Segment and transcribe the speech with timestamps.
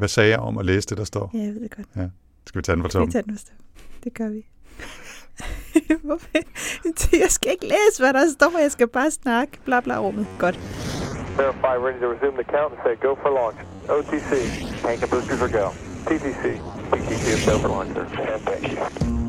[0.00, 1.30] Hvad sagde jeg om at læse det, der står?
[1.34, 1.86] Ja, jeg ved det godt.
[1.96, 2.06] Ja.
[2.46, 3.12] Skal vi tage den fra Skal vi toppen?
[3.12, 3.56] tage den hos dem?
[4.04, 4.40] Det gør vi.
[6.06, 6.28] Hvorfor?
[7.24, 8.58] jeg skal ikke læse, hvad der står.
[8.58, 9.58] Jeg skal bare snakke.
[9.64, 10.26] Bla bla rummet.
[10.38, 10.56] Godt.
[11.36, 13.58] Verify, ready to resume the count and say go for launch.
[13.96, 14.30] OTC,
[14.82, 15.66] tank and boosters are go.
[16.06, 16.44] TTC,
[16.90, 18.38] TTC is go for launch, sir.
[18.48, 19.19] Thank you.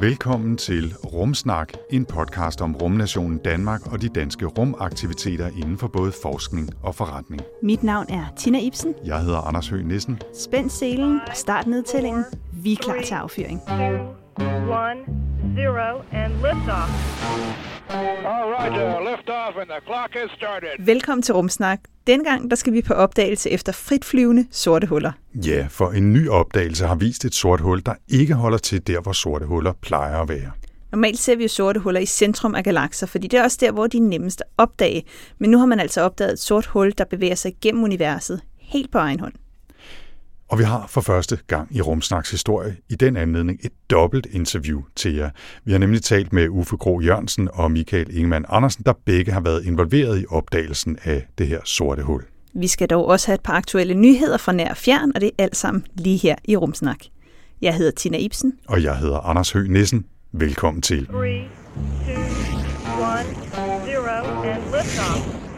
[0.00, 6.12] Velkommen til Rumsnak, en podcast om rumnationen Danmark og de danske rumaktiviteter inden for både
[6.22, 7.42] forskning og forretning.
[7.62, 8.94] Mit navn er Tina Ibsen.
[9.04, 10.18] Jeg hedder Anders Høgh Nissen.
[10.34, 12.24] Spænd selen og start nedtællingen.
[12.52, 13.60] Vi er klar til affyring.
[14.48, 14.98] One,
[15.54, 16.90] zero, and liftoff.
[18.24, 20.86] All right, uh, lift off and the clock has started.
[20.86, 21.80] Velkommen til Rumsnak.
[22.06, 25.12] Denne gang der skal vi på opdagelse efter fritflyvende sorte huller.
[25.34, 29.00] Ja, for en ny opdagelse har vist et sort hul, der ikke holder til der,
[29.00, 30.50] hvor sorte huller plejer at være.
[30.92, 33.72] Normalt ser vi jo sorte huller i centrum af galakser, fordi det er også der,
[33.72, 35.02] hvor de er nemmest at opdage.
[35.38, 38.92] Men nu har man altså opdaget et sort hul, der bevæger sig gennem universet helt
[38.92, 39.32] på egen hånd.
[40.50, 44.82] Og vi har for første gang i Rumsnaks historie i den anledning et dobbelt interview
[44.96, 45.30] til jer.
[45.64, 49.40] Vi har nemlig talt med Uffe Gro Jørgensen og Michael Ingemann Andersen, der begge har
[49.40, 52.24] været involveret i opdagelsen af det her sorte hul.
[52.54, 55.26] Vi skal dog også have et par aktuelle nyheder fra nær og fjern, og det
[55.26, 56.98] er alt sammen lige her i Rumsnak.
[57.62, 58.52] Jeg hedder Tina Ibsen.
[58.68, 60.04] Og jeg hedder Anders Høgh Nissen.
[60.32, 61.06] Velkommen til.
[61.06, 61.42] Three,
[62.06, 62.22] two,
[63.00, 63.26] one,
[63.86, 65.49] zero, and liftoff.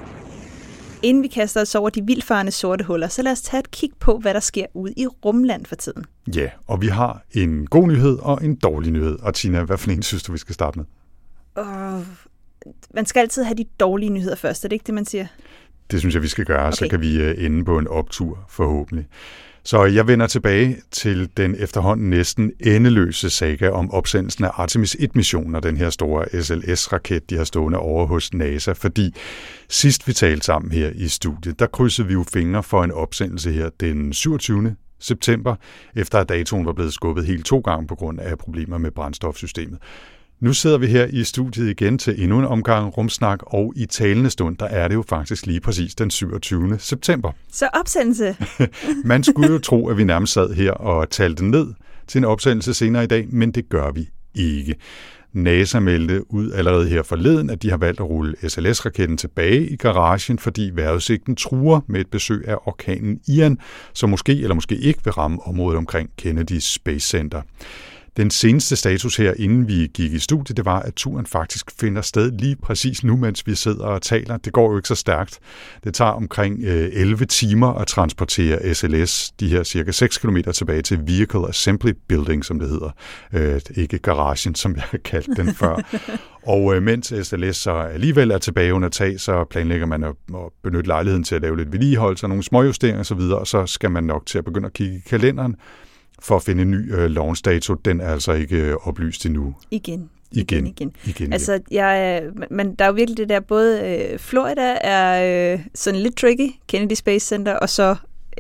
[1.03, 3.91] Inden vi kaster os over de vildfarende sorte huller, så lad os tage et kig
[4.01, 6.05] på, hvad der sker ude i rumland for tiden.
[6.35, 9.19] Ja, og vi har en god nyhed og en dårlig nyhed.
[9.23, 10.87] Og Tina, hvad for en synes du, vi skal starte med?
[11.55, 12.05] Og
[12.95, 15.27] man skal altid have de dårlige nyheder først, er det ikke det, man siger?
[15.91, 16.77] Det synes jeg, vi skal gøre, okay.
[16.77, 19.07] så kan vi øh, ende på en optur forhåbentlig.
[19.65, 25.55] Så jeg vender tilbage til den efterhånden næsten endeløse saga om opsendelsen af Artemis 1-missionen
[25.55, 29.15] og den her store SLS-raket, de har stående over hos NASA, fordi
[29.69, 33.53] sidst vi talte sammen her i studiet, der krydsede vi jo fingre for en opsendelse
[33.53, 34.77] her den 27.
[35.01, 35.57] september,
[35.97, 39.79] efter at datoen var blevet skubbet helt to gange på grund af problemer med brændstofsystemet.
[40.43, 44.31] Nu sidder vi her i studiet igen til endnu en omgang rumsnak, og i talende
[44.31, 46.79] stund, der er det jo faktisk lige præcis den 27.
[46.79, 47.33] september.
[47.53, 48.37] Så opsendelse.
[49.05, 51.67] Man skulle jo tro, at vi nærmest sad her og talte ned
[52.07, 54.75] til en opsendelse senere i dag, men det gør vi ikke.
[55.33, 59.77] NASA meldte ud allerede her forleden, at de har valgt at rulle SLS-raketten tilbage i
[59.77, 63.59] garagen, fordi vejrudsigten truer med et besøg af orkanen Ian,
[63.93, 67.43] som måske eller måske ikke vil ramme området omkring Kennedy Space Center.
[68.17, 72.03] Den seneste status her, inden vi gik i studiet, det var, at turen faktisk finder
[72.03, 74.37] sted lige præcis nu, mens vi sidder og taler.
[74.37, 75.39] Det går jo ikke så stærkt.
[75.85, 80.83] Det tager omkring øh, 11 timer at transportere SLS, de her cirka 6 km tilbage
[80.83, 82.91] til Vehicle Assembly Building, som det hedder.
[83.33, 85.83] Øh, ikke garagen, som jeg har kaldt den før.
[86.47, 90.53] Og øh, mens SLS så alligevel er tilbage under tag, så planlægger man at, at
[90.63, 94.05] benytte lejligheden til at lave lidt vedligeholdelse og nogle småjusteringer osv., og så skal man
[94.05, 95.57] nok til at begynde at kigge i kalenderen
[96.23, 97.75] for at finde en ny øh, dato.
[97.75, 99.55] Den er altså ikke øh, oplyst endnu.
[99.71, 100.11] Igen.
[100.33, 100.67] Igen.
[100.67, 100.93] igen.
[101.07, 103.81] Igen, Altså, jeg, er- men der er jo virkelig det der, både
[104.13, 107.97] øh, Florida er øh, sådan lidt tricky, Kennedy Space Center, og så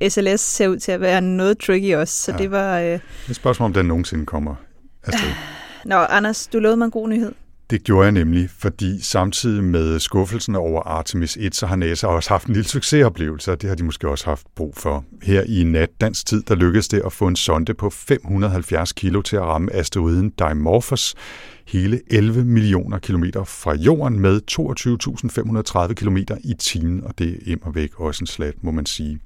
[0.09, 2.23] SLS ser ud til at være noget tricky også.
[2.23, 2.39] Så Ja.
[2.39, 2.79] det var...
[2.79, 2.85] Øh...
[2.87, 2.93] Det
[3.27, 4.55] er et spørgsmål, om den nogensinde kommer
[5.07, 5.29] afsted.
[5.85, 7.33] Nå, Anders, du lovede mig en god nyhed.
[7.73, 12.31] Det gjorde jeg nemlig, fordi samtidig med skuffelsen over Artemis 1, så har NASA også
[12.31, 15.05] haft en lille succesoplevelse, og det har de måske også haft brug for.
[15.23, 19.23] Her i nat dansk tid, der lykkedes det at få en sonde på 570 kilo
[19.23, 21.15] til at ramme asteroiden Dimorphos,
[21.67, 24.41] hele 11 millioner kilometer fra jorden med
[25.89, 29.19] 22.530 kilometer i timen, og det er imod væk også en slat, må man sige.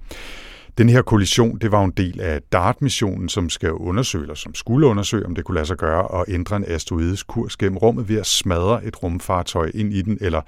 [0.79, 4.87] Den her kollision, det var en del af DART-missionen, som skal undersøge, eller som skulle
[4.87, 8.17] undersøge, om det kunne lade sig gøre at ændre en asteroides kurs gennem rummet ved
[8.17, 10.41] at smadre et rumfartøj ind i den, eller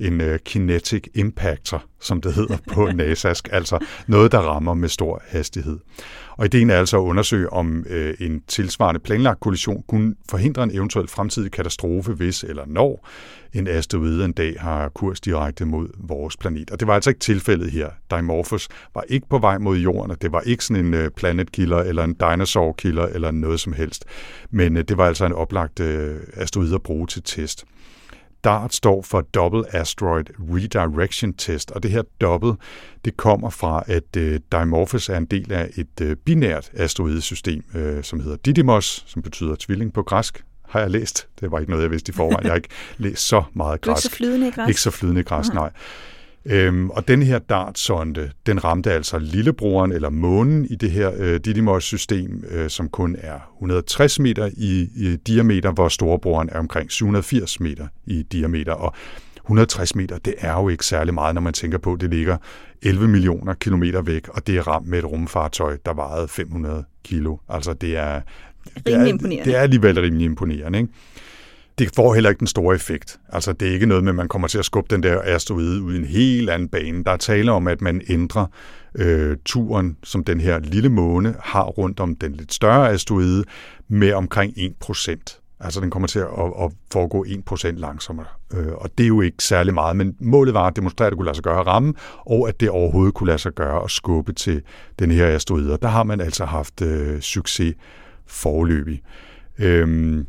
[0.00, 5.22] en uh, kinetic impactor, som det hedder på NASAsk, altså noget, der rammer med stor
[5.26, 5.78] hastighed.
[6.36, 10.70] Og ideen er altså at undersøge, om øh, en tilsvarende planlagt kollision kunne forhindre en
[10.74, 13.08] eventuel fremtidig katastrofe, hvis eller når
[13.52, 16.70] en asteroide en dag har kurs direkte mod vores planet.
[16.70, 17.90] Og det var altså ikke tilfældet her.
[18.10, 21.52] Dimorphos var ikke på vej mod jorden, og det var ikke sådan en øh, planet
[21.52, 24.04] killer eller en dinosaur killer eller noget som helst.
[24.50, 27.64] Men øh, det var altså en oplagt øh, asteroide at bruge til test.
[28.46, 32.52] DART står for Double Asteroid Redirection Test, og det her double,
[33.04, 38.04] det kommer fra, at øh, Dimorphos er en del af et øh, binært asteroidesystem, øh,
[38.04, 41.28] som hedder Didymos, som betyder tvilling på græsk, har jeg læst.
[41.40, 42.44] Det var ikke noget, jeg vidste i forvejen.
[42.44, 44.02] Jeg har ikke læst så meget Du er ikke græsk.
[44.10, 44.68] så flydende i græs.
[44.68, 45.70] Ikke så flydende i græs, nej.
[46.48, 51.40] Øhm, og den her DART-sonde, den ramte altså lillebroren eller månen i det her øh,
[51.40, 57.60] Didymos-system, øh, som kun er 160 meter i, i diameter, hvor storebroren er omkring 780
[57.60, 58.72] meter i diameter.
[58.72, 58.94] Og
[59.36, 62.36] 160 meter, det er jo ikke særlig meget, når man tænker på, at det ligger
[62.82, 67.36] 11 millioner kilometer væk, og det er ramt med et rumfartøj, der vejede 500 kilo.
[67.48, 68.20] Altså det er,
[68.86, 70.78] det er, det er alligevel rimelig imponerende.
[70.78, 70.92] Ikke?
[71.78, 73.20] Det får heller ikke den store effekt.
[73.28, 75.82] Altså det er ikke noget med, at man kommer til at skubbe den der asteroide
[75.82, 77.04] ud i en helt anden bane.
[77.04, 78.46] Der er tale om, at man ændrer
[78.94, 83.44] øh, turen, som den her lille måne har rundt om den lidt større asteroide,
[83.88, 85.42] med omkring 1%.
[85.60, 86.26] Altså den kommer til at,
[86.62, 88.26] at foregå 1% langsommere.
[88.54, 91.16] Øh, og det er jo ikke særlig meget, men målet var at demonstrere, at det
[91.18, 91.94] kunne lade sig gøre at ramme,
[92.26, 94.62] og at det overhovedet kunne lade sig gøre at skubbe til
[94.98, 95.72] den her asteroide.
[95.72, 97.74] Og der har man altså haft øh, succes
[98.26, 99.02] forløbig.
[99.58, 100.24] Øh,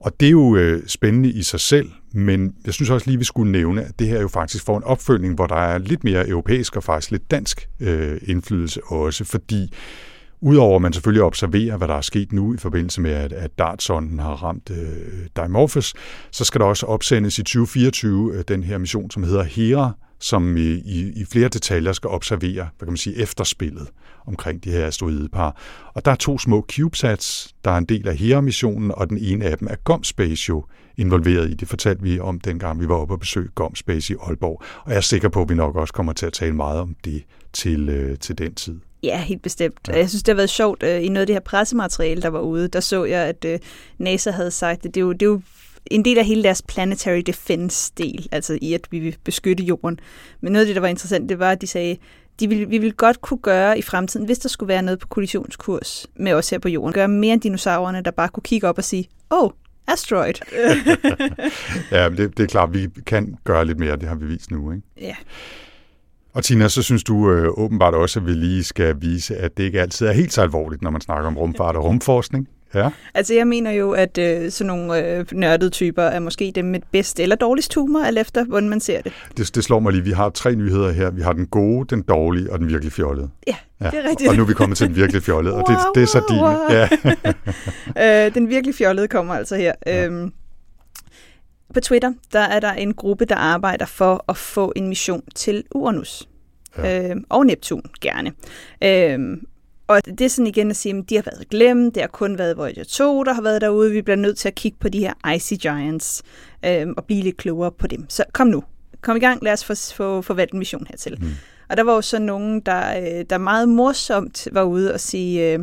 [0.00, 3.24] og det er jo øh, spændende i sig selv, men jeg synes også lige, vi
[3.24, 6.28] skulle nævne, at det her jo faktisk får en opfølgning, hvor der er lidt mere
[6.28, 9.72] europæisk og faktisk lidt dansk øh, indflydelse også, fordi
[10.40, 13.58] Udover at man selvfølgelig observerer, hvad der er sket nu i forbindelse med, at, at
[13.58, 15.94] dartsonden har ramt øh, Dimorphos,
[16.30, 20.56] så skal der også opsendes i 2024 øh, den her mission, som hedder HERA, som
[20.56, 23.88] i, i, i flere detaljer skal observere, hvad kan man sige, efterspillet
[24.26, 25.56] omkring de her asteroidepar.
[25.94, 29.44] Og der er to små CubeSats, der er en del af HERA-missionen, og den ene
[29.44, 30.64] af dem er GomSpace jo
[30.96, 31.54] involveret i.
[31.54, 34.62] Det fortalte vi om dengang, vi var oppe og besøge GomSpace i Aalborg.
[34.84, 36.96] Og jeg er sikker på, at vi nok også kommer til at tale meget om
[37.04, 38.78] det til, øh, til den tid.
[39.02, 39.78] Ja, helt bestemt.
[39.88, 39.96] Ja.
[39.96, 40.82] Jeg synes, det har været sjovt.
[40.82, 43.58] øh, I noget af det her pressemateriale, der var ude, der så jeg, at øh,
[43.98, 45.40] NASA havde sagt, at det er jo, det er jo
[45.90, 49.98] en del af hele deres planetary defense-del, altså i at vi vil beskytte jorden.
[50.40, 51.96] Men noget af det, der var interessant, det var, at de sagde,
[52.40, 55.06] de vil, vi vil godt kunne gøre i fremtiden, hvis der skulle være noget på
[55.08, 58.78] kollisionskurs med os her på jorden, gøre mere end dinosaurerne, der bare kunne kigge op
[58.78, 59.50] og sige, åh, oh,
[59.86, 60.34] asteroid.
[61.90, 64.72] Ja, det, det er klart, vi kan gøre lidt mere, det har vi vist nu.
[64.72, 64.82] Ikke?
[65.00, 65.14] ja.
[66.32, 69.62] Og Tina, så synes du øh, åbenbart også, at vi lige skal vise, at det
[69.62, 72.48] ikke altid er helt så alvorligt, når man snakker om rumfart og rumforskning.
[72.74, 76.64] Ja, Altså, jeg mener jo, at øh, sådan nogle øh, nørdede typer er måske dem
[76.64, 79.12] med bedst eller dårligst humor, alt efter, hvordan man ser det.
[79.36, 80.04] det, det slår mig lige.
[80.04, 81.10] Vi har tre nyheder her.
[81.10, 83.30] Vi har den gode, den dårlige og den virkelig fjollede.
[83.46, 83.90] Ja, ja.
[83.90, 84.30] det er rigtigt.
[84.30, 86.38] Og nu er vi kommet til den virkelig fjollede, og det, det er så din.
[86.40, 86.54] wow.
[87.98, 88.26] Ja.
[88.26, 89.72] øh, den virkelig fjollede kommer altså her.
[89.86, 90.06] Ja.
[90.06, 90.32] Øhm,
[91.74, 95.64] på Twitter, der er der en gruppe, der arbejder for at få en mission til
[95.74, 96.28] Uranus.
[96.78, 97.10] Ja.
[97.10, 98.32] Øhm, og Neptun, gerne.
[98.84, 99.40] Øhm,
[99.88, 102.38] og det er sådan igen at sige, at de har været glemt, det har kun
[102.38, 103.90] været Voyager 2, der har været derude.
[103.90, 106.22] Vi bliver nødt til at kigge på de her Icy Giants
[106.64, 108.04] øhm, og blive lidt klogere på dem.
[108.08, 108.64] Så kom nu,
[109.00, 111.16] kom i gang, lad os få, få, få valgt en mission hertil.
[111.20, 111.28] Mm.
[111.68, 115.52] Og der var jo så nogen, der, øh, der meget morsomt var ude og sige,
[115.52, 115.58] øh,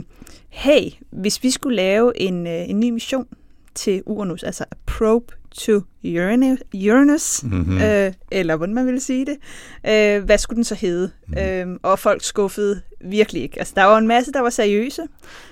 [0.49, 3.27] hey, hvis vi skulle lave en, øh, en ny mission
[3.75, 5.81] til Uranus, altså a probe to
[6.73, 7.81] Uranus, mm-hmm.
[7.81, 9.37] øh, eller hvordan man ville sige det,
[9.87, 11.11] øh, hvad skulle den så hedde?
[11.27, 11.37] Mm.
[11.37, 13.59] Øh, og folk skuffede virkelig ikke.
[13.59, 15.01] Altså, der var en masse, der var seriøse,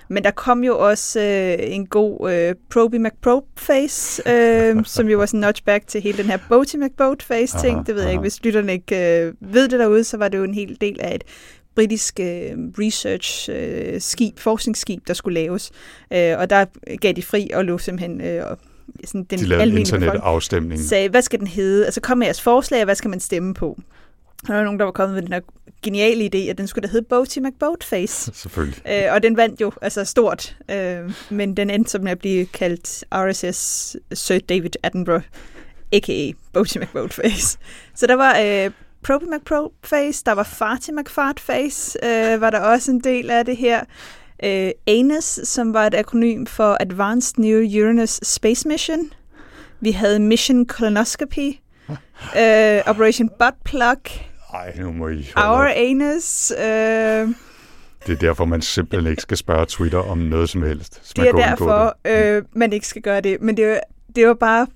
[0.10, 5.26] men der kom jo også øh, en god øh, Proby McProbe-face, øh, som jo var
[5.26, 7.88] sådan en notchback til hele den her Boaty McBoat-face-ting.
[7.88, 8.12] Det ved jeg aha.
[8.12, 10.98] ikke, hvis lytterne ikke øh, ved det derude, så var det jo en hel del
[11.02, 11.24] af et
[11.76, 15.72] britisk øh, research øh, skib, forskningsskib, der skulle laves.
[16.14, 16.66] Øh, og der
[16.98, 18.58] gav de fri og lå simpelthen øh, og
[19.06, 20.82] sådan den De lavede en internetafstemning.
[20.82, 21.86] sagde, hvad skal den hedde?
[21.86, 23.80] Altså kom med jeres forslag, og hvad skal man stemme på?
[24.48, 25.42] Der var nogen, der var kommet med den her
[25.84, 28.32] geniale idé, at den skulle da hedde Boaty McBoatface.
[28.42, 28.82] Selvfølgelig.
[28.88, 33.04] Øh, og den vandt jo altså stort, øh, men den endte med at blive kaldt
[33.12, 35.24] RSS Sir David Attenborough,
[35.92, 36.32] a.k.a.
[36.54, 37.58] Boaty McBoatface.
[37.96, 38.72] Så der var øh,
[39.04, 43.84] Proby McProface, der var Farty McFartface, øh, var der også en del af det her.
[44.44, 49.00] Øh, ANUS, som var et akronym for Advanced New Uranus Space Mission.
[49.80, 51.40] Vi havde Mission Colonoscopy,
[52.42, 53.98] øh, Operation Butt Plug,
[54.54, 55.72] Ej, nu må I Our op.
[55.76, 57.28] Anus, øh,
[58.08, 61.14] Det er derfor, man simpelthen ikke skal spørge Twitter om noget som helst.
[61.16, 62.36] Det er derfor, det.
[62.36, 63.42] øh, man ikke skal gøre det.
[63.42, 63.80] Men det
[64.16, 64.68] det var bare,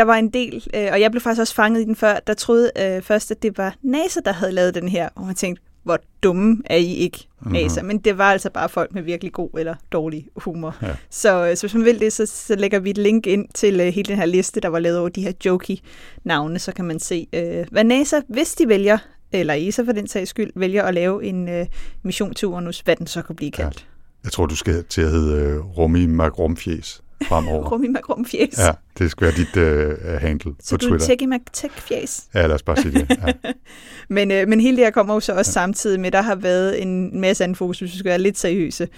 [0.00, 2.34] der var en del, øh, og jeg blev faktisk også fanget i den før, der
[2.34, 5.08] troede øh, først, at det var NASA, der havde lavet den her.
[5.14, 7.52] Og man tænkte, hvor dumme er I ikke, Mhm.
[7.52, 7.82] NASA?
[7.82, 10.76] Men det var altså bare folk med virkelig god eller dårlig humor.
[10.82, 10.86] Ja.
[11.10, 13.80] Så, øh, så hvis man vil det, så, så lægger vi et link ind til
[13.80, 15.76] øh, hele den her liste, der var lavet over de her jokey
[16.24, 18.98] navne, så kan man se, øh, hvad NASA, hvis de vælger,
[19.32, 21.66] eller ESA for den sags skyld, vælger at lave en øh,
[22.02, 23.86] mission til Uranus, hvad den så kan blive kaldt.
[24.24, 27.68] Jeg tror, du skal til at hedde øh, Rummi Magrumfjes fremover.
[27.70, 28.58] Rum i Macron fjes.
[28.58, 31.06] Ja, det skal være dit øh, handle Så på du er Twitter.
[31.06, 32.24] tech i tech fjes.
[32.34, 33.10] Ja, lad os bare sige det.
[33.10, 33.32] Ja.
[34.14, 35.52] Men, øh, men hele det her kommer jo så også ja.
[35.52, 38.38] samtidig med, at der har været en masse anden fokus, hvis vi skal være lidt
[38.38, 38.88] seriøse,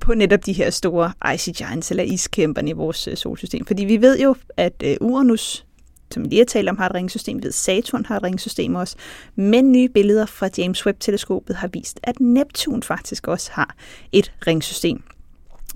[0.00, 3.66] på netop de her store icy giants, eller iskæmperne i vores øh, solsystem.
[3.66, 5.64] Fordi vi ved jo, at øh, Uranus,
[6.10, 7.38] som vi lige har talt om, har et ringsystem.
[7.38, 8.96] Vi ved, Saturn har et ringsystem også.
[9.36, 13.74] Men nye billeder fra James Webb-teleskopet har vist, at Neptun faktisk også har
[14.12, 15.02] et ringsystem.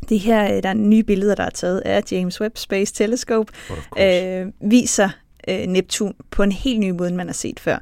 [0.08, 3.52] Det her, øh, der er nye billeder, der er taget af James Webb Space Telescope,
[3.98, 5.08] øh, viser
[5.48, 7.78] øh, Neptun på en helt ny måde, end man har set før.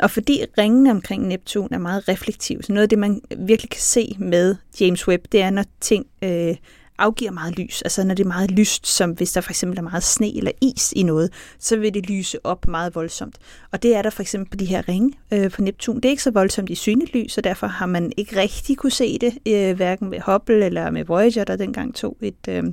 [0.00, 3.80] Og fordi ringene omkring Neptun er meget reflektive, så noget af det, man virkelig kan
[3.80, 6.56] se med James Webb, det er, når ting øh,
[6.98, 7.82] afgiver meget lys.
[7.82, 10.50] Altså når det er meget lyst, som hvis der for eksempel er meget sne eller
[10.60, 13.36] is i noget, så vil det lyse op meget voldsomt.
[13.72, 15.96] Og det er der for eksempel på de her ringe øh, på Neptun.
[15.96, 18.90] Det er ikke så voldsomt i synligt lys, og derfor har man ikke rigtig kunne
[18.90, 22.64] se det, øh, hverken med Hubble eller med Voyager, der dengang tog et, øh,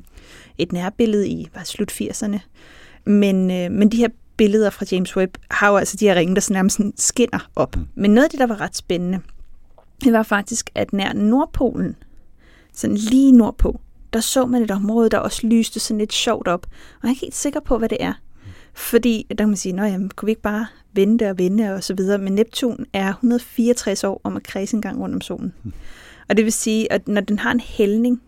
[0.58, 2.40] et nærbillede i var slut 80'erne.
[3.06, 6.36] Men, øh, men de her billeder fra James Webb har jo altså de her ringe,
[6.36, 7.76] der sådan nærmest sådan skinner op.
[7.96, 9.20] Men noget af det, der var ret spændende,
[10.04, 11.96] det var faktisk, at nær Nordpolen,
[12.74, 13.82] sådan lige nordpå,
[14.14, 16.66] der så man et område, der også lyste sådan lidt sjovt op.
[16.66, 18.14] Og jeg er ikke helt sikker på, hvad det er.
[18.74, 21.94] Fordi der kan man sige, at kunne vi ikke bare vente og vende og så
[21.94, 22.18] videre.
[22.18, 25.54] Men Neptun er 164 år om at kredse en gang rundt om solen.
[26.30, 28.22] Og det vil sige, at når den har en hældning,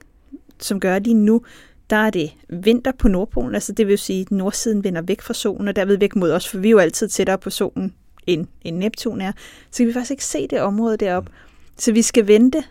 [0.59, 1.41] som gør lige nu,
[1.89, 5.33] der er det vinter på Nordpolen, altså det vil sige, at nordsiden vender væk fra
[5.33, 7.93] solen, og derved væk mod os, for vi er jo altid tættere på solen,
[8.27, 9.31] end, end Neptun er.
[9.71, 11.31] Så kan vi faktisk ikke se det område deroppe.
[11.77, 12.63] Så vi skal vente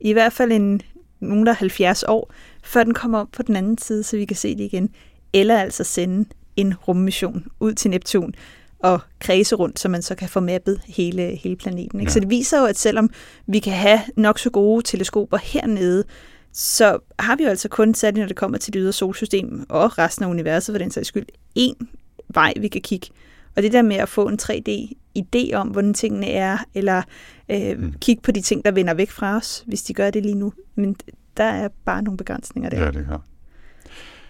[0.00, 0.82] i hvert fald en,
[1.20, 2.32] nogen, der er 70 år,
[2.62, 4.90] før den kommer op på den anden side, så vi kan se det igen.
[5.32, 8.34] Eller altså sende en rummission ud til Neptun
[8.78, 12.00] og kredse rundt, så man så kan få mappet hele, hele planeten.
[12.00, 12.10] Ikke?
[12.10, 12.12] Ja.
[12.12, 13.10] Så det viser jo, at selvom
[13.46, 16.04] vi kan have nok så gode teleskoper hernede,
[16.52, 19.98] så har vi jo altså kun sat, når det kommer til det ydre solsystem og
[19.98, 21.26] resten af universet for den sags skyld,
[21.58, 21.86] én
[22.28, 23.06] vej, vi kan kigge.
[23.56, 27.02] Og det der med at få en 3D-idé om, hvordan tingene er, eller
[27.50, 27.94] øh, mm.
[28.00, 30.52] kigge på de ting, der vender væk fra os, hvis de gør det lige nu.
[30.74, 30.96] Men
[31.36, 32.84] der er bare nogle begrænsninger der.
[32.84, 33.18] Ja, det er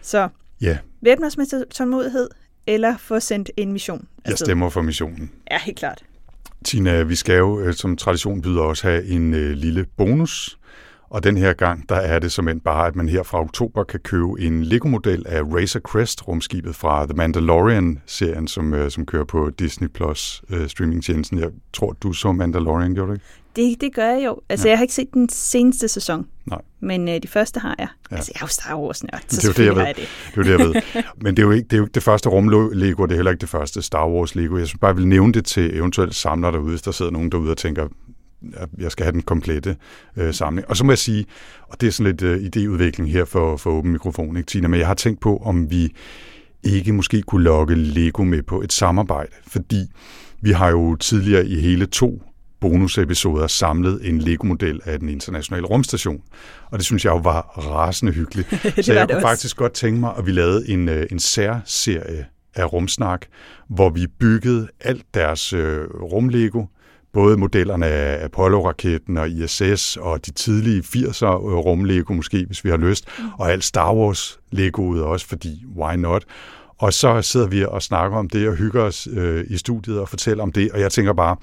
[0.03, 0.29] Så
[0.61, 2.29] Ja, væbne os med tålmodighed,
[2.67, 4.09] eller få sendt en mission.
[4.29, 5.31] jeg stemmer for missionen.
[5.51, 6.03] Ja, helt klart.
[6.65, 10.56] Tina, vi skal jo øh, som tradition byder også have en øh, lille bonus.
[11.11, 13.85] Og den her gang, der er det som end bare, at man her fra oktober
[13.85, 19.25] kan købe en Lego-model af Razor Crest, rumskibet fra The Mandalorian-serien, som, øh, som kører
[19.25, 21.39] på Disney Plus øh, streamingtjenesten.
[21.39, 23.25] Jeg tror, du så Mandalorian, gjorde du ikke?
[23.57, 24.41] Det, det gør jeg jo.
[24.49, 24.71] Altså, ja.
[24.71, 26.61] jeg har ikke set den seneste sæson, Nej.
[26.81, 27.89] men øh, de første har jeg.
[28.11, 28.17] Ja.
[28.17, 29.95] Altså, jeg er jo Star Wars-nørd, så Det er jo det, jeg ved.
[29.95, 30.09] det.
[30.35, 31.03] Det er jo det, jeg ved.
[31.23, 33.31] Men det er jo ikke det, er jo ikke det første rum-Lego, det er heller
[33.31, 34.59] ikke det første Star Wars-Lego.
[34.59, 37.33] Jeg synes bare, jeg vil nævne det til eventuelt samlere derude, hvis der sidder nogen
[37.33, 37.89] derude og tænker,
[38.57, 39.77] at jeg skal have den komplette
[40.17, 40.69] øh, samling.
[40.69, 41.27] Og så må jeg sige,
[41.63, 44.81] og det er sådan lidt øh, idéudvikling her for, for åben mikrofon, ikke Tina, men
[44.81, 45.93] jeg har tænkt på, om vi
[46.63, 49.83] ikke måske kunne lokke Lego med på et samarbejde, fordi
[50.41, 52.23] vi har jo tidligere i hele to
[52.61, 56.23] bonusepisoder samlet en Lego-model af den internationale rumstation.
[56.71, 58.49] Og det synes jeg jo var rasende hyggeligt.
[58.85, 59.27] så jeg kunne også.
[59.27, 63.27] faktisk godt tænke mig, at vi lavede en, øh, en særserie af Rumsnak,
[63.69, 66.65] hvor vi byggede alt deres øh, rumlego,
[67.17, 71.27] både modellerne af Apollo-raketten og ISS og de tidlige 80'er
[71.67, 73.09] rumlego måske, hvis vi har lyst,
[73.39, 76.25] og alt Star Wars-legoet også, fordi why not?
[76.79, 80.09] Og så sidder vi og snakker om det og hygger os øh, i studiet og
[80.09, 81.37] fortæller om det, og jeg tænker bare,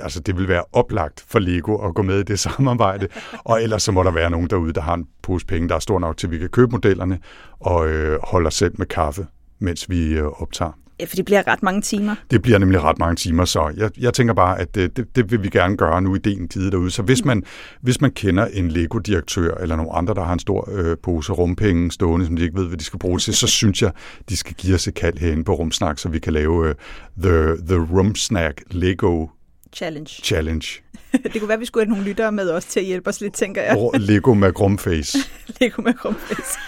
[0.00, 3.08] altså det vil være oplagt for Lego at gå med i det samarbejde,
[3.44, 5.78] og ellers så må der være nogen derude, der har en pose penge, der er
[5.78, 7.18] stor nok til, at vi kan købe modellerne
[7.60, 9.26] og øh, holde os selv med kaffe,
[9.58, 10.79] mens vi øh, optager.
[11.00, 12.14] Ja, for det bliver ret mange timer.
[12.30, 15.30] Det bliver nemlig ret mange timer, så jeg, jeg tænker bare, at det, det, det
[15.30, 16.90] vil vi gerne gøre nu, ideen givet derude.
[16.90, 17.42] Så hvis man,
[17.80, 21.92] hvis man kender en Lego-direktør eller nogle andre, der har en stor øh, pose rumpenge
[21.92, 23.92] stående, som de ikke ved, hvad de skal bruge til, så synes jeg,
[24.28, 26.74] de skal give os et kald herinde på Rumsnak, så vi kan lave øh,
[27.22, 29.26] The, the Rumsnak Lego
[29.72, 30.10] Challenge.
[30.22, 30.66] Challenge.
[31.32, 33.20] det kunne være, at vi skulle have nogle lyttere med os til at hjælpe os
[33.20, 33.90] lidt, tænker jeg.
[33.94, 35.18] Lego med grumface.
[35.60, 36.58] Lego med rumfest.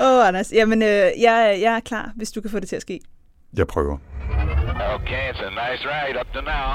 [0.00, 0.52] Åh, oh, Anders.
[0.52, 3.00] Jamen, øh, jeg, jeg er klar, hvis du kan få det til at ske.
[3.56, 3.98] Jeg prøver.
[4.94, 6.68] Okay, it's a nice ride up to now.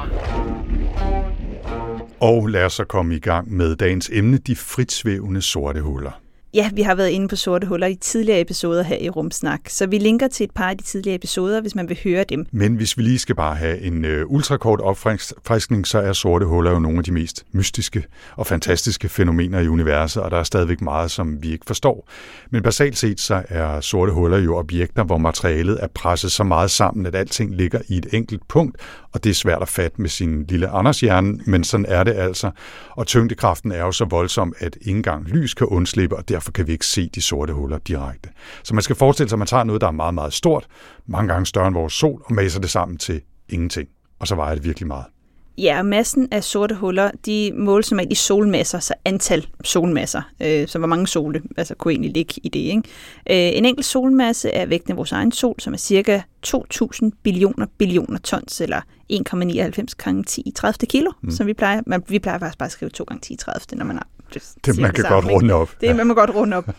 [2.21, 6.22] Og lad os så komme i gang med dagens emne, de fritsvævende sorte huller.
[6.55, 9.87] Ja, vi har været inde på sorte huller i tidligere episoder her i Rumsnak, så
[9.87, 12.45] vi linker til et par af de tidligere episoder, hvis man vil høre dem.
[12.51, 16.71] Men hvis vi lige skal bare have en øh, ultrakort opfriskning, så er sorte huller
[16.71, 18.03] jo nogle af de mest mystiske
[18.35, 22.09] og fantastiske fænomener i universet, og der er stadigvæk meget, som vi ikke forstår.
[22.51, 26.71] Men basalt set så er sorte huller jo objekter, hvor materialet er presset så meget
[26.71, 28.77] sammen, at alting ligger i et enkelt punkt,
[29.11, 32.51] og det er svært at fatte med sin lille Anders-hjerne, men sådan er det altså.
[32.89, 36.67] Og tyngdekraften er jo så voldsom, at ikke engang lys kan undslippe, og derfor kan
[36.67, 38.29] vi ikke se de sorte huller direkte.
[38.63, 40.67] Så man skal forestille sig, at man tager noget, der er meget, meget stort,
[41.05, 43.89] mange gange større end vores sol, og maser det sammen til ingenting.
[44.19, 45.05] Og så vejer det virkelig meget.
[45.57, 50.67] Ja, og massen af sorte huller, de måles som i solmasser, så antal solmasser, øh,
[50.67, 52.59] så hvor mange sole altså, kunne egentlig ligge i det.
[52.59, 52.77] Ikke?
[53.29, 57.65] Øh, en enkelt solmasse er vægten af vores egen sol, som er cirka 2.000 billioner
[57.77, 58.81] billioner tons, eller
[59.13, 61.31] 1,99 gange 10 i 30 kilo, mm.
[61.31, 61.81] som vi plejer.
[61.85, 63.99] Man, vi plejer faktisk bare at skrive 2 gange 10 i 30, når man
[64.65, 65.69] Det, man kan godt runde op.
[65.81, 65.93] Det ja.
[65.93, 66.69] man må godt runde op.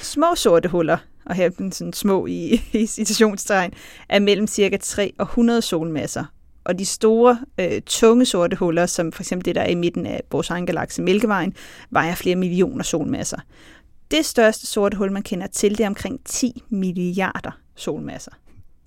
[0.00, 3.72] Små sorte huller, og her er den sådan små i, i citationstegn,
[4.08, 6.24] er mellem cirka 3 og 100 solmasser.
[6.64, 10.06] Og de store, øh, tunge sorte huller, som for eksempel det, der er i midten
[10.06, 11.54] af vores egen galakse Mælkevejen,
[11.90, 13.38] vejer flere millioner solmasser.
[14.10, 18.30] Det største sorte hul, man kender til, det er omkring 10 milliarder solmasser.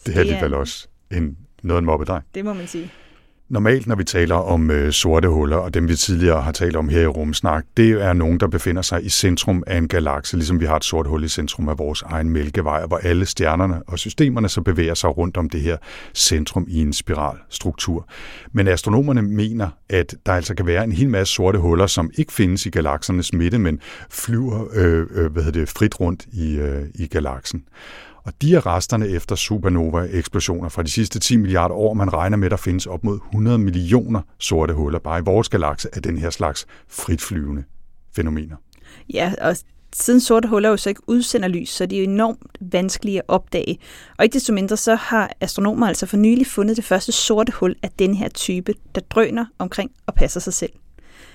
[0.05, 2.21] Det er alligevel også en, noget en mobbedrej.
[2.35, 2.91] Det må man sige.
[3.53, 6.89] Normalt, når vi taler om øh, sorte huller, og dem vi tidligere har talt om
[6.89, 10.59] her i Rumsnak, det er nogen, der befinder sig i centrum af en galakse, ligesom
[10.59, 13.99] vi har et sort hul i centrum af vores egen mælkevej, hvor alle stjernerne og
[13.99, 15.77] systemerne så bevæger sig rundt om det her
[16.13, 18.07] centrum i en spiralstruktur.
[18.51, 22.33] Men astronomerne mener, at der altså kan være en hel masse sorte huller, som ikke
[22.33, 23.79] findes i galaksernes midte, men
[24.09, 27.63] flyver øh, øh, hvad hedder det, frit rundt i, øh, i galaksen.
[28.25, 31.93] Og de er resterne efter supernova-eksplosioner fra de sidste 10 milliarder år.
[31.93, 35.49] Man regner med, at der findes op mod 100 millioner sorte huller bare i vores
[35.49, 37.63] galakse af den her slags fritflyvende
[38.15, 38.55] fænomener.
[39.13, 39.55] Ja, og
[39.95, 43.25] siden sorte huller jo så ikke udsender lys, så de er jo enormt vanskelige at
[43.27, 43.79] opdage.
[44.17, 47.75] Og ikke desto mindre, så har astronomer altså for nylig fundet det første sorte hul
[47.83, 50.71] af den her type, der drøner omkring og passer sig selv.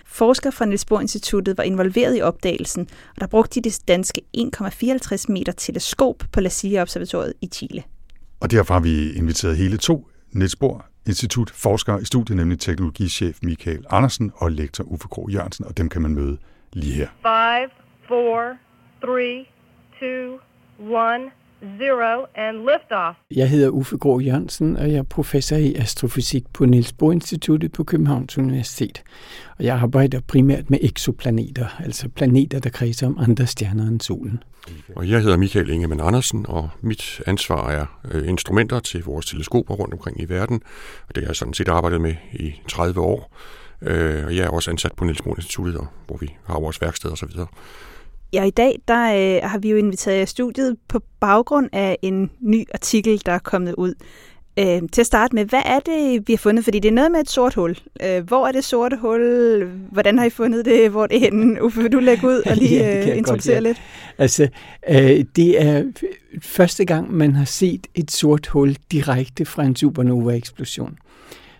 [0.09, 4.23] Forskere fra Niels Bohr Instituttet var involveret i opdagelsen, og der brugte de det danske
[4.37, 7.83] 1,54 meter teleskop på La Silla-observatoriet i Chile.
[8.41, 13.38] Og derfor har vi inviteret hele to Niels Bohr Institut forskere i studiet, nemlig teknologichef
[13.43, 16.38] Michael Andersen og lektor Uffe Kro Jørgensen, og dem kan man møde
[16.73, 17.09] lige her.
[17.09, 17.71] 5,
[18.09, 18.57] 4,
[19.00, 19.47] 3,
[20.00, 20.07] 2,
[20.85, 23.19] 1, 0, and liftoff.
[23.31, 27.73] Jeg hedder Uffe Grå Jørgensen, og jeg er professor i astrofysik på Niels Bohr Instituttet
[27.73, 29.03] på Københavns Universitet.
[29.59, 34.43] Og jeg arbejder primært med eksoplaneter, altså planeter, der kredser om andre stjerner end solen.
[34.97, 39.75] Og jeg hedder Michael Ingemann Andersen, og mit ansvar er øh, instrumenter til vores teleskoper
[39.75, 40.61] rundt omkring i verden.
[41.09, 43.37] Og det har jeg sådan set arbejdet med i 30 år.
[43.83, 47.11] Øh, og jeg er også ansat på Niels Bohr Instituttet, hvor vi har vores værksted
[47.11, 47.47] og så videre.
[48.32, 52.30] Ja, i dag der øh, har vi jo inviteret jer studiet på baggrund af en
[52.40, 53.94] ny artikel, der er kommet ud.
[54.58, 56.64] Øh, til at starte med, hvad er det, vi har fundet?
[56.64, 57.78] Fordi det er noget med et sort hul.
[58.02, 59.68] Øh, hvor er det sorte hul?
[59.92, 60.90] Hvordan har I fundet det?
[60.90, 61.62] Hvor er det henne?
[61.64, 63.68] Uffe, vil du lægge ud og lige Ja, det øh, introducere godt, ja.
[63.68, 63.82] lidt?
[64.18, 64.49] Altså,
[64.88, 65.84] øh, det er
[66.43, 70.99] første gang, man har set et sort hul direkte fra en supernova-eksplosion.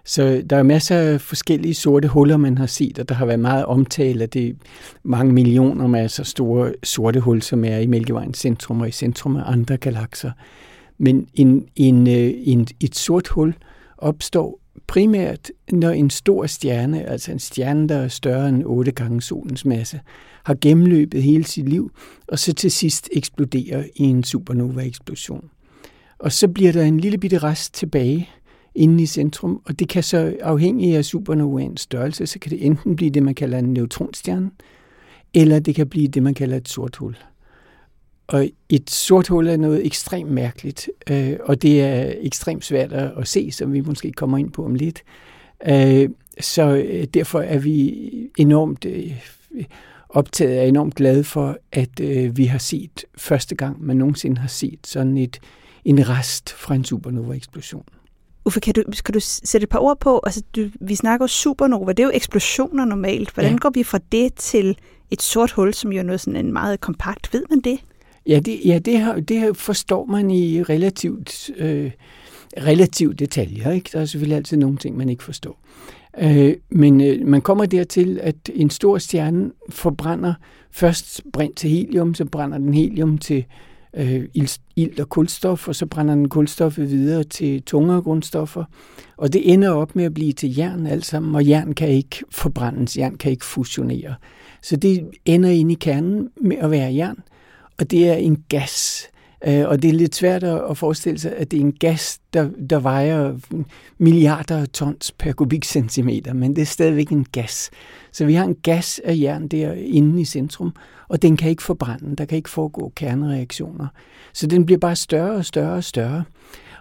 [0.09, 3.41] Så der er masser af forskellige sorte huller, man har set, og der har været
[3.41, 4.57] meget omtale af det
[5.03, 9.43] mange millioner masser store sorte hul, som er i Mælkevejens centrum og i centrum af
[9.47, 10.31] andre galakser.
[10.99, 13.55] Men en, en, øh, en, et sort hul
[13.99, 19.23] opstår primært, når en stor stjerne, altså en stjerne, der er større end 8 gange
[19.23, 20.01] solens masse,
[20.45, 21.91] har gennemløbet hele sit liv,
[22.29, 25.45] og så til sidst eksploderer i en supernova-eksplosion.
[26.19, 28.29] Og så bliver der en lille bitte rest tilbage
[28.75, 32.97] inde i centrum, og det kan så afhængig af supernovaens størrelse, så kan det enten
[32.97, 34.51] blive det, man kalder en neutronstjerne,
[35.35, 37.17] eller det kan blive det, man kalder et sort hul.
[38.27, 43.29] Og et sort hul er noget ekstremt mærkeligt, øh, og det er ekstremt svært at
[43.29, 45.03] se, som vi måske kommer ind på om lidt.
[45.69, 46.09] Øh,
[46.41, 49.13] så øh, derfor er vi enormt øh,
[50.09, 54.49] optaget og enormt glade for, at øh, vi har set første gang, man nogensinde har
[54.49, 55.41] set sådan et,
[55.85, 57.85] en rest fra en supernova-eksplosion.
[58.45, 60.21] Uffe, kan du, kan du sætte et par ord på?
[60.27, 63.31] Altså, du, vi snakker supernova, det er jo eksplosioner normalt.
[63.35, 63.59] Hvordan Ja.
[63.59, 64.79] går vi fra det til
[65.11, 67.33] et sort hul, som jo er noget sådan en meget kompakt?
[67.35, 67.79] Ved man det?
[68.27, 71.91] Ja, det, ja, det, her, det her forstår man i relativt, øh,
[72.67, 73.71] relativt detaljer.
[73.71, 73.91] Ikke?
[73.93, 75.61] Der er selvfølgelig altid nogle ting, man ikke forstår.
[76.21, 80.35] Øh, men øh, man kommer dertil, at en stor stjerne forbrænder
[80.71, 83.45] først brint til helium, så brænder den helium til
[83.95, 88.65] øh, ild, ilt og kulstof, og så brænder den kulstoffet videre til tungere grundstoffer.
[89.17, 92.25] Og det ender op med at blive til jern alt sammen, og jern kan ikke
[92.31, 94.15] forbrændes, jern kan ikke fusionere.
[94.63, 97.19] Så det ender inde i kernen med at være jern,
[97.79, 99.09] og det er en gas.
[99.47, 102.51] Øh, Og det er lidt svært at forestille sig, at det er en gas, der,
[102.71, 103.39] der vejer
[103.99, 107.71] milliarder af tons per kubikcentimeter, men det er stadigvæk en gas.
[108.13, 110.73] Så vi har en gas af jern der inde i centrum,
[111.09, 113.87] og den kan ikke forbrænde, der kan ikke foregå kernereaktioner.
[114.33, 116.25] Så den bliver bare større og større og større.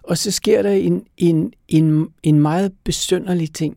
[0.04, 3.76] Og så sker der en, en, en, en meget besønderlig ting.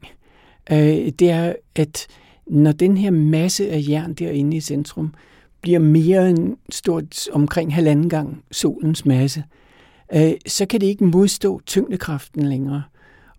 [0.72, 2.06] Øh, det er, at
[2.46, 5.14] når den her masse af jern derinde i centrum
[5.62, 9.44] bliver mere end stort omkring halvanden gang solens masse,
[10.14, 12.82] øh, så kan det ikke modstå tyngdekraften længere.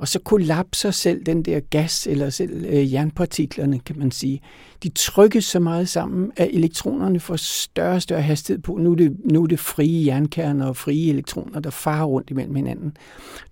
[0.01, 4.41] Og så kollapser selv den der gas, eller selv øh, jernpartiklerne, kan man sige.
[4.84, 8.77] De trykkes så meget sammen, at elektronerne får større og større hastighed på.
[8.77, 12.55] Nu er det, nu er det frie jernkerner og frie elektroner, der farer rundt imellem
[12.55, 12.97] hinanden.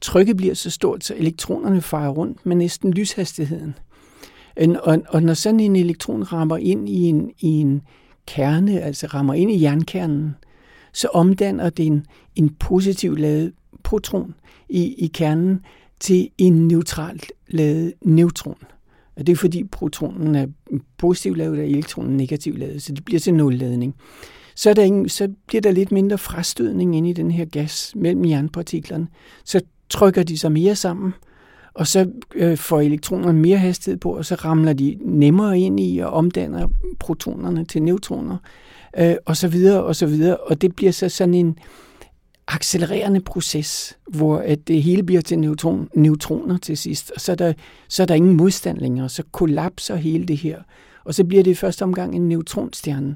[0.02, 3.76] Trykket bliver så stort, så elektronerne farer rundt med næsten lyshastigheden.
[4.58, 7.82] Og, og når sådan en elektron rammer ind i en, i en
[8.30, 10.36] kerne, altså rammer ind i jernkernen,
[10.94, 14.36] så omdanner det en, en positiv lavet proton
[14.70, 15.66] i, i kernen
[16.00, 18.58] til en neutralt lavet neutron.
[19.16, 20.48] Og det er fordi protonen er
[20.98, 23.96] positivt lavet og elektronen negativt lavet, så det bliver til nulladning.
[24.56, 27.94] Så, er der ingen, så bliver der lidt mindre frastødning ind i den her gas
[27.96, 29.08] mellem jernpartiklerne.
[29.46, 31.14] Så trykker de sig mere sammen,
[31.74, 36.00] og så øh, får elektronerne mere hastighed på, og så ramler de nemmere ind i
[36.00, 36.68] og omdanner
[37.00, 38.38] protonerne til neutroner,
[38.98, 40.38] øh, og så videre, og så videre.
[40.38, 41.58] Og det bliver så sådan en
[42.48, 47.36] accelererende proces, hvor at det hele bliver til neutron, neutroner til sidst, og så er,
[47.36, 47.54] der,
[47.88, 50.62] så er der ingen modstand længere, så kollapser hele det her,
[51.04, 53.16] og så bliver det i første omgang en neutronstjerne.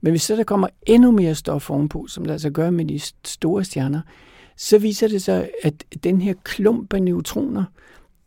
[0.00, 3.00] Men hvis så der kommer endnu mere stof ovenpå, som der altså gør med de
[3.24, 4.00] store stjerner,
[4.56, 7.64] så viser det sig, at den her klump af neutroner,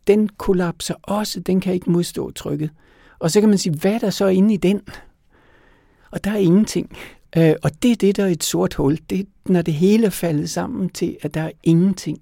[0.06, 2.70] den kollapser også, den kan ikke modstå trykket.
[3.18, 4.80] Og så kan man sige, hvad er der så inde i den?
[6.10, 6.96] Og der er ingenting.
[7.36, 8.98] Øh, og det er det, der er et sort hul.
[9.10, 12.18] Det er, når det hele er faldet sammen til, at der er ingenting.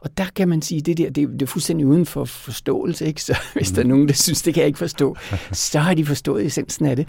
[0.00, 3.22] Og der kan man sige, det der, det, det er fuldstændig uden for forståelse, ikke?
[3.22, 5.16] Så hvis der er nogen, der synes, det kan jeg ikke forstå,
[5.52, 7.08] så har de forstået essensen af det.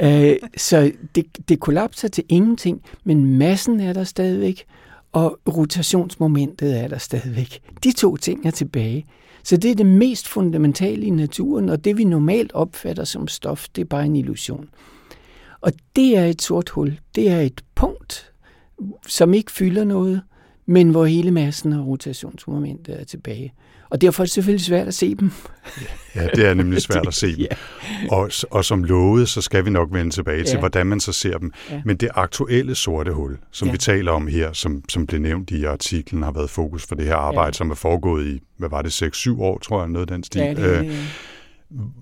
[0.00, 4.64] Øh, så det, det kollapser til ingenting, men massen er der stadigvæk,
[5.12, 7.60] og rotationsmomentet er der stadigvæk.
[7.84, 9.06] De to ting er tilbage.
[9.42, 13.66] Så det er det mest fundamentale i naturen, og det vi normalt opfatter som stof,
[13.76, 14.68] det er bare en illusion.
[15.60, 17.00] Og det er et sort hul.
[17.14, 18.32] Det er et punkt,
[19.06, 20.22] som ikke fylder noget,
[20.70, 23.52] men hvor hele massen af rotationsmomentet er tilbage.
[23.88, 25.30] Og derfor er det selvfølgelig svært at se dem.
[26.14, 27.40] Ja, det er nemlig svært at se dem.
[27.40, 28.16] ja.
[28.16, 30.44] og, og som lovet, så skal vi nok vende tilbage ja.
[30.44, 31.52] til, hvordan man så ser dem.
[31.70, 31.82] Ja.
[31.84, 33.72] Men det aktuelle sorte hul, som ja.
[33.72, 37.06] vi taler om her, som, som blev nævnt i artiklen, har været fokus for det
[37.06, 37.52] her arbejde, ja.
[37.52, 40.40] som er foregået i, hvad var det, 6-7 år, tror jeg, noget af den stil.
[40.40, 40.94] Ja, det, øh,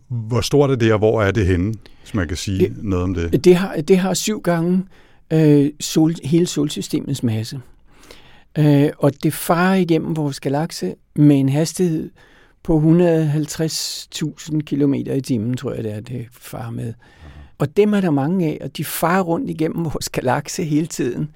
[0.09, 3.04] hvor stort er det, og hvor er det henne, hvis man kan sige det, noget
[3.04, 3.44] om det?
[3.44, 4.85] Det har, det har syv gange
[5.33, 7.61] øh, sol, hele solsystemets masse.
[8.59, 12.11] Øh, og det farer igennem vores galakse med en hastighed
[12.62, 16.94] på 150.000 km i timen, tror jeg det er, det farer med.
[17.59, 21.31] Og dem er der mange af, og de farer rundt igennem vores galakse hele tiden.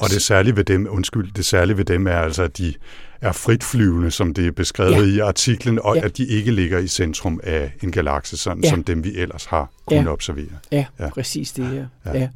[0.00, 2.74] Og det særlige ved dem, undskyld, det særlige ved dem er altså, at de
[3.20, 5.16] er fritflyvende, som det er beskrevet ja.
[5.16, 6.04] i artiklen, og ja.
[6.04, 8.68] at de ikke ligger i centrum af en galakse, sådan ja.
[8.68, 10.10] som dem vi ellers har kunnet ja.
[10.10, 10.58] observere.
[10.72, 11.86] Ja, ja, præcis det her.
[12.06, 12.18] Ja.
[12.18, 12.28] Ja.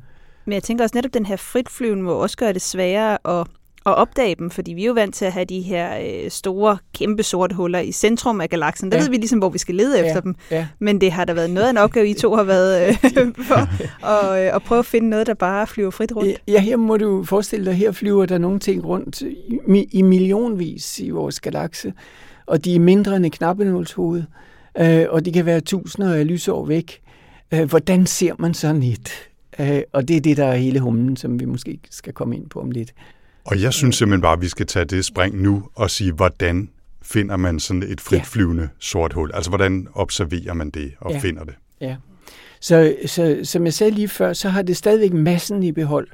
[0.44, 3.46] Men jeg tænker også netop, den her fritflyvende må også gøre det sværere at
[3.86, 6.78] at opdage dem, fordi vi er jo vant til at have de her øh, store,
[6.94, 8.92] kæmpe sorte huller i centrum af galaksen.
[8.92, 9.02] Der ja.
[9.02, 10.06] ved vi ligesom, hvor vi skal lede ja.
[10.06, 10.34] efter dem.
[10.50, 10.66] Ja.
[10.78, 12.94] Men det har da været noget af en opgave, I to har været øh,
[13.48, 13.54] for
[14.06, 16.42] at, øh, at prøve at finde noget, der bare flyver frit rundt.
[16.48, 21.00] Ja, her må du forestille dig, her flyver der nogle ting rundt i, i millionvis
[21.00, 21.92] i vores galakse,
[22.46, 24.22] og de er mindre end knappenålshoved,
[24.80, 27.00] øh, og de kan være tusinder af lysår væk.
[27.54, 29.10] Øh, hvordan ser man sådan et?
[29.58, 32.48] Øh, og det er det, der er hele humlen, som vi måske skal komme ind
[32.48, 32.92] på om lidt.
[33.50, 36.70] Og jeg synes simpelthen bare, at vi skal tage det spring nu og sige, hvordan
[37.02, 38.68] finder man sådan et fritflyvende ja.
[38.78, 39.30] sort hul?
[39.34, 41.18] Altså, hvordan observerer man det og ja.
[41.18, 41.54] finder det?
[41.80, 41.96] Ja.
[42.60, 46.08] Så, så som jeg sagde lige før, så har det stadigvæk massen i behold.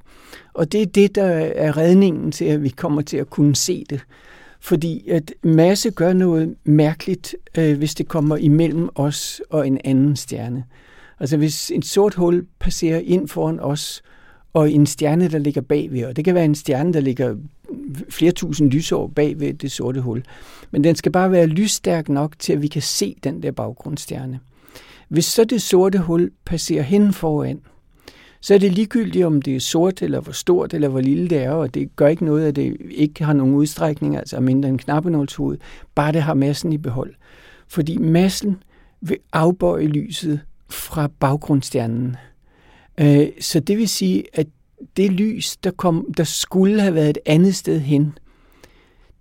[0.55, 3.85] Og det er det, der er redningen til, at vi kommer til at kunne se
[3.91, 4.01] det.
[4.61, 10.17] Fordi at masse gør noget mærkeligt, øh, hvis det kommer imellem os og en anden
[10.17, 10.65] stjerne.
[11.21, 14.03] Altså hvis en sort hul passerer ind foran os,
[14.57, 16.05] og en stjerne, der ligger bagved.
[16.05, 17.37] Og det kan være en stjerne, der ligger
[18.09, 20.25] flere tusind lysår bagved det sorte hul.
[20.71, 24.41] Men den skal bare være lysstærk nok til, at vi kan se den der baggrundsstjerne.
[25.09, 27.61] Hvis så det sorte hul passerer hen foran,
[28.41, 31.39] så er det ligegyldigt, om det er sort, eller hvor stort, eller hvor lille det
[31.39, 34.79] er, og det gør ikke noget, at det ikke har nogen udstrækning, altså mindre end
[34.79, 35.59] knappenålshoved,
[35.95, 37.15] bare det har massen i behold.
[37.69, 38.57] Fordi massen
[39.01, 42.17] vil afbøje lyset fra baggrundsstjernen.
[43.01, 44.47] Øh, så det vil sige, at
[44.97, 48.19] det lys, der, kom, der skulle have været et andet sted hen,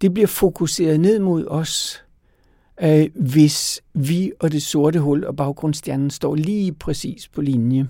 [0.01, 2.03] det bliver fokuseret ned mod os,
[2.81, 7.87] øh, hvis vi og det sorte hul og baggrundsstjernen står lige præcis på linje.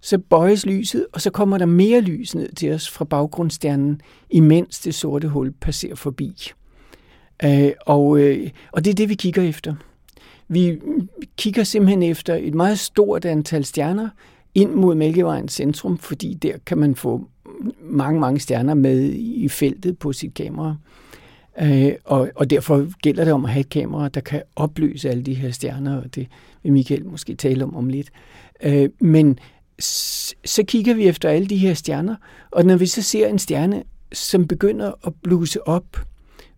[0.00, 4.00] Så bøjes lyset, og så kommer der mere lys ned til os fra baggrundsstjernen,
[4.30, 6.52] imens det sorte hul passerer forbi.
[7.44, 9.74] Øh, og, øh, og det er det, vi kigger efter.
[10.48, 10.78] Vi
[11.36, 14.08] kigger simpelthen efter et meget stort antal stjerner,
[14.54, 17.28] ind mod Mælkevejens centrum, fordi der kan man få
[17.82, 20.76] mange, mange stjerner med i feltet på sit kamera.
[21.62, 25.22] Øh, og, og derfor gælder det om at have et kamera, der kan opløse alle
[25.22, 26.26] de her stjerner, og det
[26.62, 28.10] vil Michael måske tale om om lidt.
[28.62, 29.38] Øh, men
[30.44, 32.16] så kigger vi efter alle de her stjerner,
[32.50, 35.98] og når vi så ser en stjerne, som begynder at bluse op,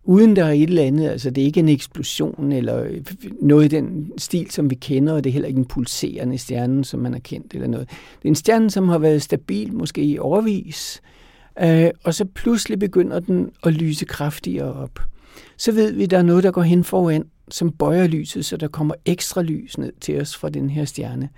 [0.07, 3.01] uden der er et eller andet, altså det er ikke en eksplosion eller øh,
[3.41, 6.85] noget i den stil, som vi kender, og det er heller ikke en pulserende stjerne,
[6.85, 7.89] som man har kendt eller noget.
[7.89, 11.01] Det er en stjerne, som har været stabil måske i overvis,
[11.61, 14.99] øh, og så pludselig begynder den at lyse kraftigere op.
[15.57, 18.57] Så ved vi, at der er noget, der går hen foran, som bøjer lyset, så
[18.57, 21.29] der kommer ekstra lys ned til os fra den her stjerne.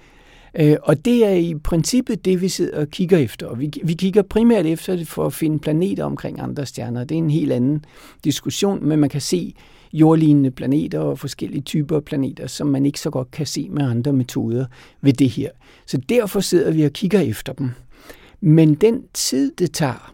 [0.55, 3.47] Øh, og det er i princippet det, vi sidder og kigger efter.
[3.47, 7.03] Og vi, vi kigger primært efter det for at finde planeter omkring andre stjerner.
[7.03, 7.85] Det er en helt anden
[8.23, 9.53] diskussion, men man kan se
[9.93, 13.85] jordlignende planeter og forskellige typer af planeter, som man ikke så godt kan se med
[13.85, 14.65] andre metoder
[15.01, 15.49] ved det her.
[15.85, 17.69] Så derfor sidder vi og kigger efter dem.
[18.41, 20.13] Men den tid, det tager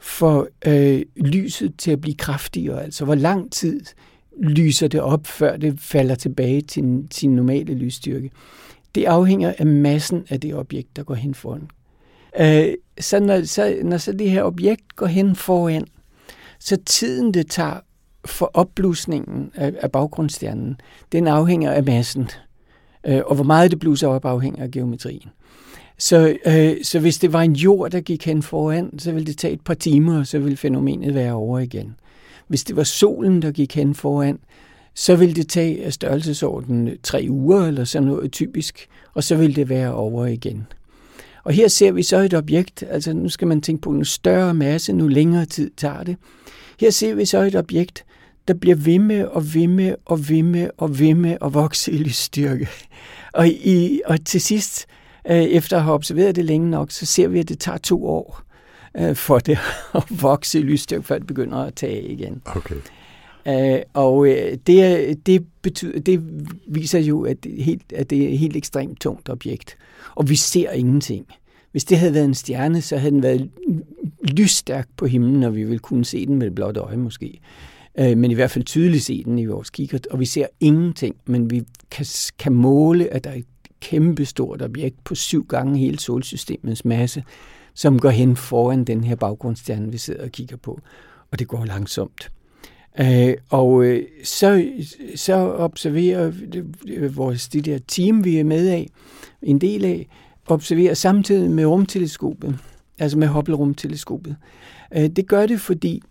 [0.00, 3.80] for øh, lyset til at blive kraftigere, altså hvor lang tid
[4.42, 8.30] lyser det op, før det falder tilbage til sin normale lysstyrke,
[8.94, 11.68] det afhænger af massen af det objekt, der går hen foran.
[12.40, 15.86] Øh, så, når, så når så det her objekt går hen foran,
[16.58, 17.80] så tiden det tager
[18.24, 20.80] for opblusningen af, af baggrundsstjernen,
[21.12, 22.28] den afhænger af massen.
[23.06, 25.28] Øh, og hvor meget det bluser op, afhænger af geometrien.
[25.98, 29.38] Så, øh, så hvis det var en jord, der gik hen foran, så ville det
[29.38, 31.96] tage et par timer, og så ville fænomenet være over igen.
[32.48, 34.38] Hvis det var solen, der gik hen foran,
[34.94, 39.36] så vil det tage øh, størrelsesorden øh, tre uger eller sådan noget typisk, og så
[39.36, 40.66] vil det være over igen.
[41.44, 44.54] Og her ser vi så et objekt, altså nu skal man tænke på en større
[44.54, 46.16] masse, nu længere tid tager det.
[46.80, 48.04] Her ser vi så et objekt,
[48.48, 51.92] der bliver ved med og ved med og ved med og ved med at vokse
[51.92, 52.68] i lysstyrke.
[53.32, 54.86] Og, i, og til sidst,
[55.30, 58.06] øh, efter at have observeret det længe nok, så ser vi, at det tager to
[58.06, 58.42] år
[59.14, 59.58] for det
[59.94, 62.42] at vokse i lysstyrke, før det begynder at tage igen.
[62.44, 62.74] Okay.
[63.48, 66.22] Øh, og øh, det, det, betyder, det
[66.66, 69.76] viser jo, at det, helt, at det er et helt ekstremt tungt objekt.
[70.14, 71.26] Og vi ser ingenting.
[71.72, 73.50] Hvis det havde været en stjerne, så havde den været
[74.22, 77.40] lysstærk på himlen, og vi ville kunne se den med et blåt øje måske.
[78.00, 80.06] Uh, men i hvert fald tydeligt se den i vores kikkert.
[80.06, 82.06] Og vi ser ingenting, men vi kan,
[82.38, 83.46] kan måle, at der er et
[83.80, 87.24] kæmpestort objekt på syv gange hele solsystemets masse,
[87.74, 90.80] som går hen foran den her baggrundsstjerne, vi sidder og kigger på.
[91.30, 92.30] Og det går langsomt.
[93.00, 94.64] Øh, og øh, så,
[95.14, 96.32] så observerer
[97.08, 98.88] vores det der team, vi er med af,
[99.42, 100.06] en del af,
[100.46, 102.58] observerer samtidig med rumteleskopet,
[102.98, 104.36] altså med Hubble-rumteleskopet.
[104.96, 106.02] Øh, det gør det, fordi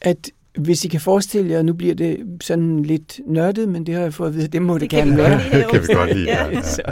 [0.00, 4.02] at hvis I kan forestille jer, nu bliver det sådan lidt nørdet, men det har
[4.02, 5.40] jeg fået at vide, det må det, det gerne være.
[5.58, 6.26] Det kan vi godt lide.
[6.26, 6.62] Ja, ja, ja.
[6.62, 6.82] Så,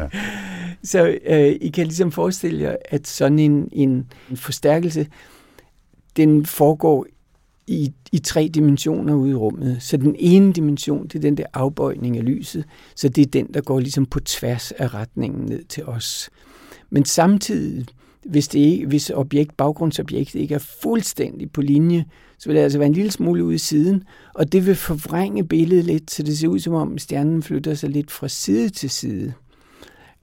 [0.82, 5.06] så øh, I kan ligesom forestille jer, at sådan en, en forstærkelse,
[6.16, 7.06] den foregår
[7.70, 9.76] i, i tre dimensioner ude i rummet.
[9.80, 12.64] Så den ene dimension, det er den der afbøjning af lyset,
[12.96, 16.30] så det er den, der går ligesom på tværs af retningen ned til os.
[16.90, 17.86] Men samtidig,
[18.24, 22.04] hvis, det ikke, hvis objekt, baggrundsobjektet ikke er fuldstændig på linje,
[22.38, 24.02] så vil det altså være en lille smule ude i siden,
[24.34, 27.90] og det vil forvrænge billedet lidt, så det ser ud som om stjernen flytter sig
[27.90, 29.32] lidt fra side til side.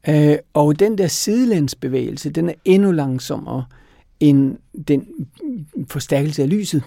[0.09, 3.65] Øh, og den der sidelandsbevægelse, den er endnu langsommere
[4.19, 4.55] end
[4.87, 5.07] den
[5.89, 6.83] forstærkelse af lyset.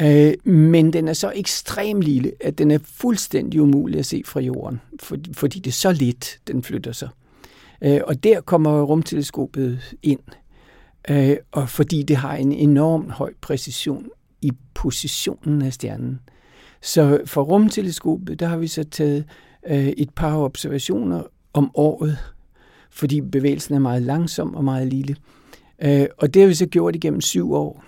[0.00, 4.40] Øh, men den er så ekstremt lille, at den er fuldstændig umulig at se fra
[4.40, 7.08] jorden, for, fordi det er så lidt, den flytter sig.
[7.82, 10.20] Øh, og der kommer rumteleskopet ind,
[11.10, 14.06] øh, og fordi det har en enorm høj præcision
[14.42, 16.20] i positionen af stjernen.
[16.82, 19.24] Så for rumteleskopet, der har vi så taget
[19.66, 22.18] øh, et par observationer om året,
[22.90, 25.16] fordi bevægelsen er meget langsom og meget lille.
[25.82, 27.84] Øh, og det har vi så gjort igennem syv år.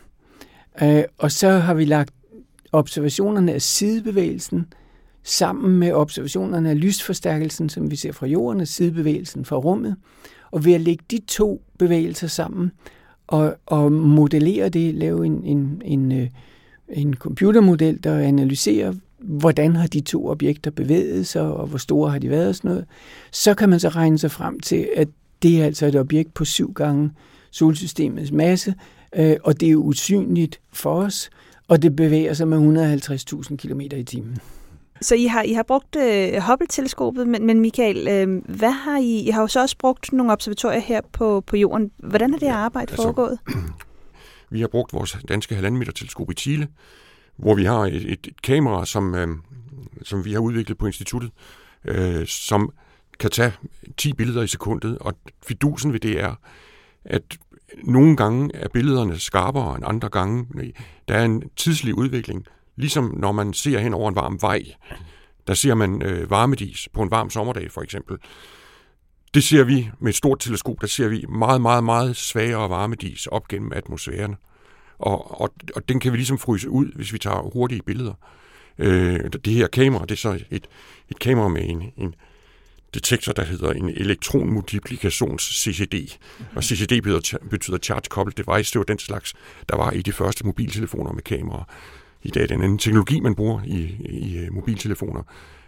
[0.82, 2.14] Øh, og så har vi lagt
[2.72, 4.66] observationerne af sidebevægelsen
[5.22, 9.96] sammen med observationerne af lysforstærkelsen, som vi ser fra jorden, og sidebevægelsen fra rummet.
[10.50, 12.72] Og ved at lægge de to bevægelser sammen
[13.26, 16.28] og, og modellere det, lave en, en, en, øh,
[16.88, 22.18] en computermodel, der analyserer, hvordan har de to objekter bevæget sig, og hvor store har
[22.18, 22.84] de været og sådan noget,
[23.32, 25.08] så kan man så regne sig frem til, at
[25.42, 27.10] det er altså et objekt på syv gange
[27.50, 28.74] solsystemets masse,
[29.16, 31.30] øh, og det er usynligt for os,
[31.68, 32.58] og det bevæger sig med
[33.48, 34.38] 150.000 km i timen.
[35.00, 39.20] Så I har, I har brugt øh, Hubble-teleskopet, men, men Michael, øh, hvad har I,
[39.20, 41.90] I har jo så også brugt nogle observatorier her på, på jorden.
[41.96, 43.38] Hvordan er det ja, arbejde altså, foregået?
[44.50, 46.68] Vi har brugt vores danske halvanden meter teleskop i Chile,
[47.36, 49.28] hvor vi har et, et, et kamera, som, øh,
[50.02, 51.30] som vi har udviklet på instituttet,
[51.84, 52.72] øh, som
[53.18, 53.52] kan tage
[53.96, 55.14] 10 billeder i sekundet, og
[55.46, 56.34] fidusen ved det er,
[57.04, 57.22] at
[57.85, 60.46] nogle gange er billederne skarpere end andre gange.
[61.09, 64.64] Der er en tidslig udvikling, ligesom når man ser hen over en varm vej.
[65.46, 68.16] Der ser man øh, varmedis på en varm sommerdag for eksempel.
[69.35, 73.26] Det ser vi med et stort teleskop, der ser vi meget, meget, meget svagere varmedis
[73.26, 74.37] op gennem atmosfæren.
[74.98, 78.14] Og, og, og den kan vi ligesom fryse ud, hvis vi tager hurtige billeder.
[78.78, 80.68] Øh, det her kamera, det er så et,
[81.09, 82.14] et kamera med en, en
[82.94, 86.18] detektor, der hedder en elektronmultiplikations-CCD.
[86.55, 87.03] Og CCD
[87.51, 88.72] betyder, Charge Coupled Device.
[88.72, 89.35] Det var den slags,
[89.68, 91.64] der var i de første mobiltelefoner med kamera.
[92.22, 95.22] I dag er det en anden teknologi, man bruger i, i øh, mobiltelefoner.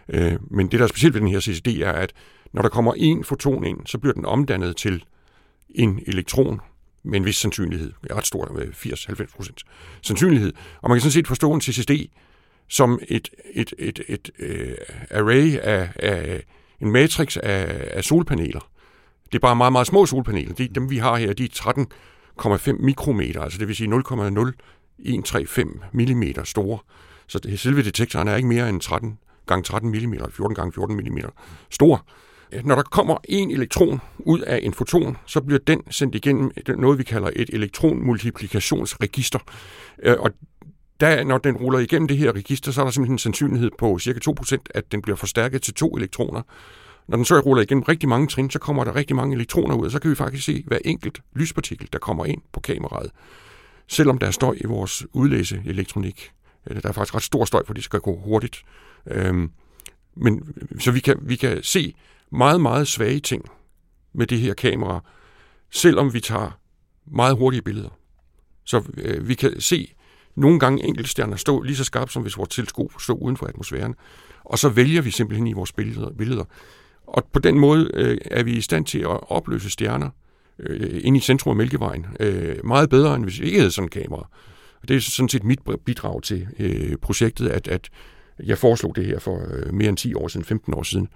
[0.09, 2.13] Øh, men det, der er specielt ved den her CCD, er, at
[2.53, 5.03] når der kommer en foton ind, så bliver den omdannet til
[5.69, 6.59] en elektron
[7.03, 7.93] med en vis sandsynlighed.
[8.11, 9.63] Ret stor, 80-90 procent
[10.01, 10.53] sandsynlighed.
[10.81, 11.91] Og man kan sådan set forstå en CCD
[12.67, 16.43] som et, et, et, et, et uh, array af, af
[16.81, 18.69] en matrix af, af solpaneler.
[19.25, 20.53] Det er bare meget, meget små solpaneler.
[20.53, 21.85] De, dem vi har her, de er
[22.41, 25.63] 13,5 mikrometer, altså det vil sige 0,0135
[25.93, 26.79] mm store.
[27.27, 29.17] Så det, selve detektoren er ikke mere end 13
[29.47, 31.17] gange 13 mm, 14 gange 14 mm
[31.69, 32.05] stor.
[32.63, 36.97] Når der kommer en elektron ud af en foton, så bliver den sendt igennem noget,
[36.97, 39.39] vi kalder et elektronmultiplikationsregister.
[40.03, 40.31] Øh, og
[41.01, 43.99] der, når den ruller igennem det her register, så er der simpelthen en sandsynlighed på
[43.99, 46.41] cirka 2%, at den bliver forstærket til to elektroner.
[47.07, 49.85] Når den så ruller igennem rigtig mange trin, så kommer der rigtig mange elektroner ud,
[49.85, 53.11] og så kan vi faktisk se hver enkelt lyspartikel, der kommer ind på kameraet.
[53.87, 56.31] Selvom der er støj i vores udlæse elektronik.
[56.67, 58.63] Der er faktisk ret stor støj, for det skal gå hurtigt.
[59.07, 59.51] Øhm,
[60.15, 61.95] men, så vi kan, vi kan se
[62.31, 63.45] meget, meget svage ting
[64.13, 65.03] med det her kamera,
[65.71, 66.59] selvom vi tager
[67.05, 67.89] meget hurtige billeder.
[68.65, 69.93] Så øh, vi kan se
[70.35, 73.95] nogle gange enkeltstjerner stå lige så skarpt, som hvis vores teleskop stod uden for atmosfæren.
[74.43, 76.09] Og så vælger vi simpelthen i vores billeder.
[76.17, 76.43] billeder.
[77.07, 80.09] Og på den måde øh, er vi i stand til at opløse stjerner
[80.59, 83.85] øh, ind i centrum af Mælkevejen øh, meget bedre, end hvis vi ikke havde sådan
[83.85, 84.29] en kamera.
[84.81, 87.89] Og det er sådan set mit bidrag til øh, projektet, at, at
[88.43, 91.07] jeg foreslog det her for øh, mere end 10 år siden, 15 år siden.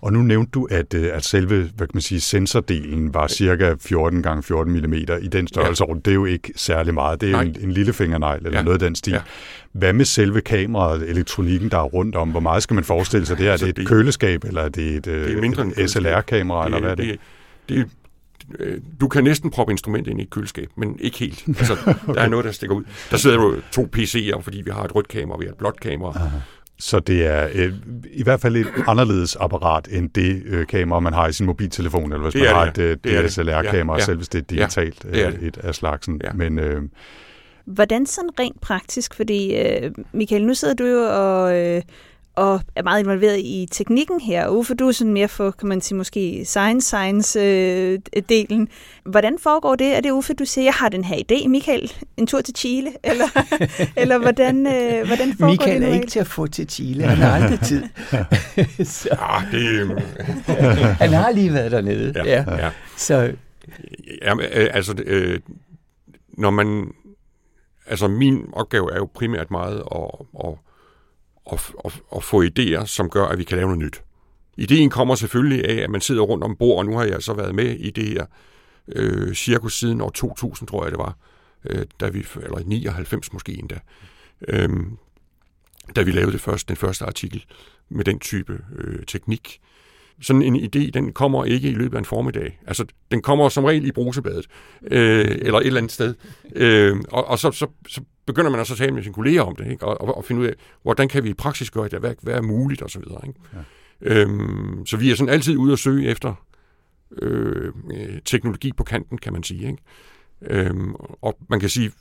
[0.00, 3.74] Og nu nævnte du, at, øh, at selve hvad kan man sige, sensordelen var cirka
[3.80, 5.84] 14 gange 14 mm i den størrelse.
[5.88, 5.94] Ja.
[5.94, 7.20] Det er jo ikke særlig meget.
[7.20, 8.64] Det er jo en, en lille fingernegl eller ja.
[8.64, 9.12] noget af den stil.
[9.12, 9.20] Ja.
[9.72, 12.30] Hvad med selve kameraet, elektronikken, der er rundt om?
[12.30, 13.38] Hvor meget skal man forestille sig?
[13.38, 16.64] Det er, altså, det et køleskab, eller er det et, det er mindre et SLR-kamera,
[16.64, 17.18] eller hvad er det?
[17.68, 17.88] Det, det
[18.58, 21.44] øh, du kan næsten proppe instrumentet ind i et køleskab, men ikke helt.
[21.48, 22.14] Altså, okay.
[22.14, 22.84] Der er noget, der stikker ud.
[23.10, 25.58] Der sidder jo to PC'er, fordi vi har et rødt kamera, og vi har et
[25.58, 26.12] blåt kamera.
[26.16, 26.38] Aha.
[26.78, 27.72] Så det er øh,
[28.12, 32.12] i hvert fald et anderledes apparat end det øh, kamera, man har i sin mobiltelefon,
[32.12, 32.92] eller hvis det man har det.
[32.92, 34.04] et øh, DSLR-kamera, ja, ja.
[34.04, 35.42] selv hvis det er digitalt, ja, det er det.
[35.42, 36.20] et af slagsen.
[36.24, 36.32] Ja.
[36.32, 36.82] Men, øh,
[37.64, 39.14] Hvordan sådan rent praktisk?
[39.14, 41.56] Fordi, øh, Michael, nu sidder du jo og...
[41.58, 41.82] Øh,
[42.36, 44.48] og er meget involveret i teknikken her.
[44.48, 48.66] Uffe, du er sådan mere for, kan man sige, måske science-science-delen.
[49.04, 49.96] hvordan foregår det?
[49.96, 52.92] Er det Uffe, du siger, jeg har den her idé, Michael, en tur til Chile?
[53.02, 53.24] Eller,
[54.00, 55.88] eller hvordan, øh, hvordan foregår Michael det?
[55.88, 57.04] er ikke til at få til Chile.
[57.04, 57.82] Han har aldrig tid.
[58.84, 59.08] Så.
[59.12, 60.02] Ja, det...
[61.02, 62.12] han har lige været dernede.
[62.16, 62.44] Ja, ja.
[62.64, 62.70] ja.
[62.96, 63.32] Så...
[64.22, 65.40] Ja, altså, øh,
[66.28, 66.92] når man...
[67.86, 70.10] Altså, min opgave er jo primært meget at,
[70.44, 70.54] at
[71.46, 74.02] og, og, og få idéer, som gør, at vi kan lave noget nyt.
[74.56, 77.34] Ideen kommer selvfølgelig af, at man sidder rundt om bord, og nu har jeg så
[77.34, 78.26] været med i det her
[78.88, 81.16] øh, cirkus siden år 2000, tror jeg det var,
[81.64, 83.78] øh, da vi, eller 99 måske endda,
[84.48, 84.68] øh,
[85.96, 87.44] da vi lavede det første, den første artikel
[87.88, 89.60] med den type øh, teknik.
[90.20, 92.58] Sådan en idé, den kommer ikke i løbet af en formiddag.
[92.66, 94.46] Altså, den kommer som regel i brusebadet,
[94.82, 96.14] øh, eller et eller andet sted.
[96.54, 99.56] Øh, og og så, så, så begynder man også at tale med sine kolleger om
[99.56, 99.86] det, ikke?
[99.86, 102.34] Og, og, og finde ud af, hvordan kan vi i praksis gøre det, hvad, hvad
[102.34, 103.20] er muligt, og så videre.
[103.26, 103.40] Ikke?
[103.52, 103.60] Ja.
[104.00, 106.34] Øhm, så vi er sådan altid ude at søge efter
[107.22, 107.72] øh,
[108.24, 109.66] teknologi på kanten, kan man sige.
[109.66, 109.78] Ikke?
[110.42, 111.92] Øhm, og man kan sige,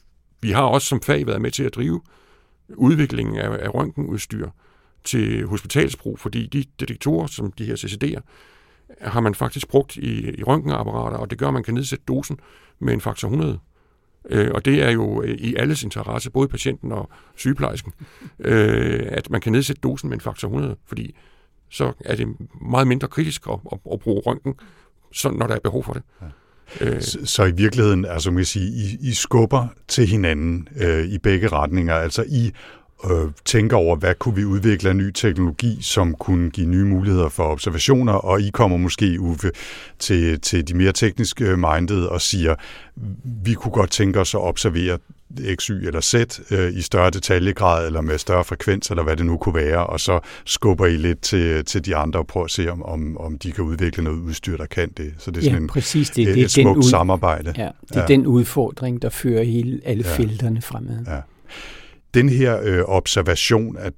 [0.42, 2.02] vi har også som fag været med til at drive
[2.76, 4.50] udviklingen af, af røntgenudstyr
[5.04, 8.22] til hospitalsbrug, fordi de detektorer, som de her CCD'er,
[9.02, 12.40] har man faktisk brugt i, i røntgenapparater, og det gør, at man kan nedsætte dosen
[12.80, 13.60] med en faktor 100.
[14.30, 17.92] Øh, og det er jo øh, i alles interesse, både patienten og sygeplejersken,
[18.40, 21.16] øh, at man kan nedsætte dosen med en faktor 100, fordi
[21.70, 22.28] så er det
[22.62, 24.54] meget mindre kritisk at, at, at bruge røntgen,
[25.14, 26.04] så, når der er behov for det.
[26.22, 26.28] Ja.
[26.82, 27.02] Øh.
[27.02, 31.18] Så, så i virkeligheden, altså man kan sige, I, I skubber til hinanden øh, i
[31.18, 31.96] begge retninger.
[31.96, 32.52] Altså I
[33.12, 37.30] øh, tænker over, hvad kunne vi udvikle af ny teknologi, som kunne give nye muligheder
[37.30, 39.52] for observationer, og I kommer måske, Uffe,
[40.00, 42.56] til, til de mere tekniske minded og siger,
[43.44, 44.98] vi kunne godt tænke os at observere
[45.56, 46.16] X, Y eller Z
[46.52, 50.00] øh, i større detaljegrad, eller med større frekvens, eller hvad det nu kunne være, og
[50.00, 53.38] så skubber I lidt til, til de andre og prøver at se, om, om, om
[53.38, 55.14] de kan udvikle noget udstyr, der kan det.
[55.18, 56.10] Så det er sådan ja, en, præcis.
[56.10, 56.84] Det, et, det er et smukt ud...
[56.84, 57.54] samarbejde.
[57.58, 58.06] Ja, det er ja.
[58.08, 60.16] den udfordring, der fører hele alle ja.
[60.16, 61.06] felterne fremad.
[61.08, 61.20] Ja
[62.14, 63.93] den her øh, observation, at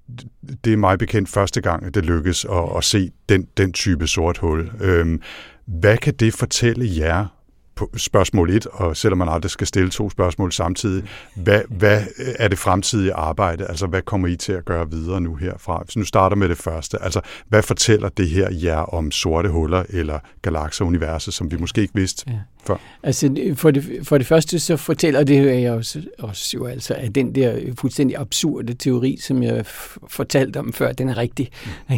[0.66, 4.07] det er mig bekendt første gang, at det lykkes at, at se den, den type
[4.07, 4.72] sort hul.
[4.82, 5.22] Øhm,
[5.66, 7.35] hvad kan det fortælle jer
[7.76, 11.03] på spørgsmål 1, og selvom man aldrig skal stille to spørgsmål samtidig,
[11.36, 12.01] hvad, hvad
[12.39, 13.65] er det fremtidige arbejde?
[13.65, 15.82] Altså, hvad kommer I til at gøre videre nu herfra?
[15.86, 19.84] Hvis nu starter med det første, altså, hvad fortæller det her jer om sorte huller
[19.89, 22.34] eller galakser universet, som vi måske ikke vidste ja.
[22.67, 22.76] før?
[23.03, 27.15] Altså, for det, for det første, så fortæller det jo også, også jo altså, at
[27.15, 29.65] den der fuldstændig absurde teori, som jeg
[30.07, 31.51] fortalte om før, den er rigtig.
[31.89, 31.97] Mm.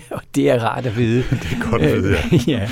[0.16, 1.18] og det er rart at vide.
[1.42, 2.16] det er godt at vide,
[2.46, 2.58] ja.
[2.58, 2.70] ja.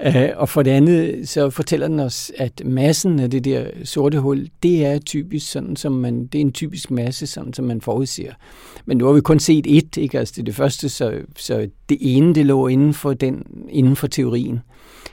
[0.00, 4.20] Øh, og for det andet, så fortæller den os, at massen af det der sorte
[4.20, 7.80] hul, det er typisk sådan, som man, det er en typisk masse, sådan som man
[7.80, 8.32] forudser.
[8.86, 10.18] Men nu har vi kun set et, ikke?
[10.18, 13.96] Altså det er det første, så, så det ene, det lå inden for, den, inden
[13.96, 14.60] for teorien.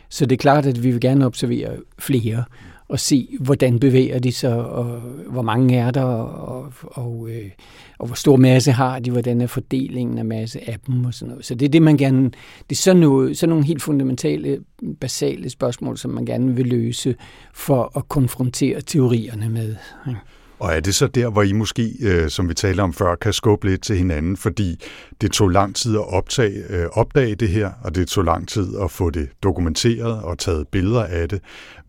[0.10, 2.44] Så det er klart, at vi vil gerne observere flere
[2.94, 4.86] og se, hvordan bevæger de sig, og
[5.30, 7.50] hvor mange er der, og, og, øh,
[8.00, 11.30] og hvor stor masse har de, hvordan er fordelingen af masse af dem og sådan
[11.30, 11.46] noget.
[11.46, 12.32] Så det er det, man gerne,
[12.70, 14.60] det er sådan, noget, sådan nogle helt fundamentale,
[15.02, 17.16] basale spørgsmål, som man gerne vil løse
[17.54, 19.76] for at konfrontere teorierne med.
[20.08, 20.20] Ikke?
[20.64, 23.34] Og er det så der, hvor I måske, øh, som vi talte om før, kan
[23.34, 24.80] skubbe lidt til hinanden, fordi
[25.22, 28.68] det tog lang tid at optage, øh, opdage det her, og det tog lang tid
[28.84, 31.42] at få det dokumenteret og taget billeder af det.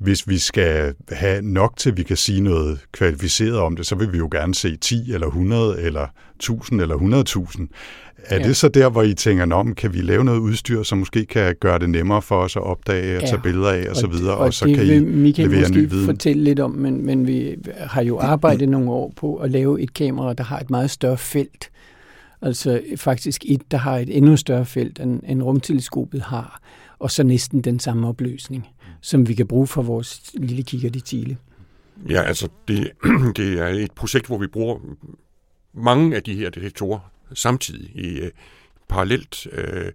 [0.04, 3.94] Hvis vi skal have nok til, at vi kan sige noget kvalificeret om det, så
[3.94, 7.66] vil vi jo gerne se 10 eller 100 eller 1000 eller 100.000.
[8.24, 8.48] Er ja.
[8.48, 11.54] det så der, hvor I tænker, om kan vi lave noget udstyr, som måske kan
[11.60, 13.28] gøre det nemmere for os at opdage og ja.
[13.28, 16.04] tage billeder af og så videre, og, og så kan I Michael levere ny viden?
[16.04, 19.94] fortælle lidt om, men, men vi har jo arbejdet nogle år på at lave et
[19.94, 21.70] kamera, der har et meget større felt.
[22.42, 26.60] Altså faktisk et, der har et endnu større felt, end, end rumteleskopet har,
[26.98, 28.66] og så næsten den samme opløsning,
[29.04, 31.36] som vi kan bruge for vores lille kigger i Chile.
[32.08, 32.92] Ja, altså det,
[33.36, 34.78] det er et projekt, hvor vi bruger
[35.72, 38.30] mange af de her detektorer samtidig i øh,
[38.88, 39.46] parallelt.
[39.52, 39.92] Øh,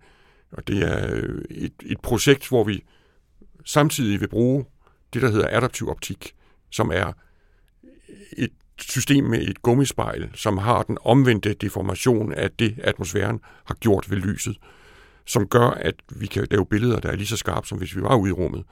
[0.52, 2.84] og det er øh, et, et projekt, hvor vi
[3.66, 4.66] samtidig vil bruge
[5.14, 6.36] det, der hedder adaptiv optik,
[6.70, 7.14] som er
[8.38, 14.12] et system med et gummispejl, som har den omvendte deformation af det, atmosfæren har gjort
[14.12, 14.58] ved lyset,
[15.26, 18.02] som gør, at vi kan lave billeder, der er lige så skarpe, som hvis vi
[18.02, 18.64] var ude i rummet.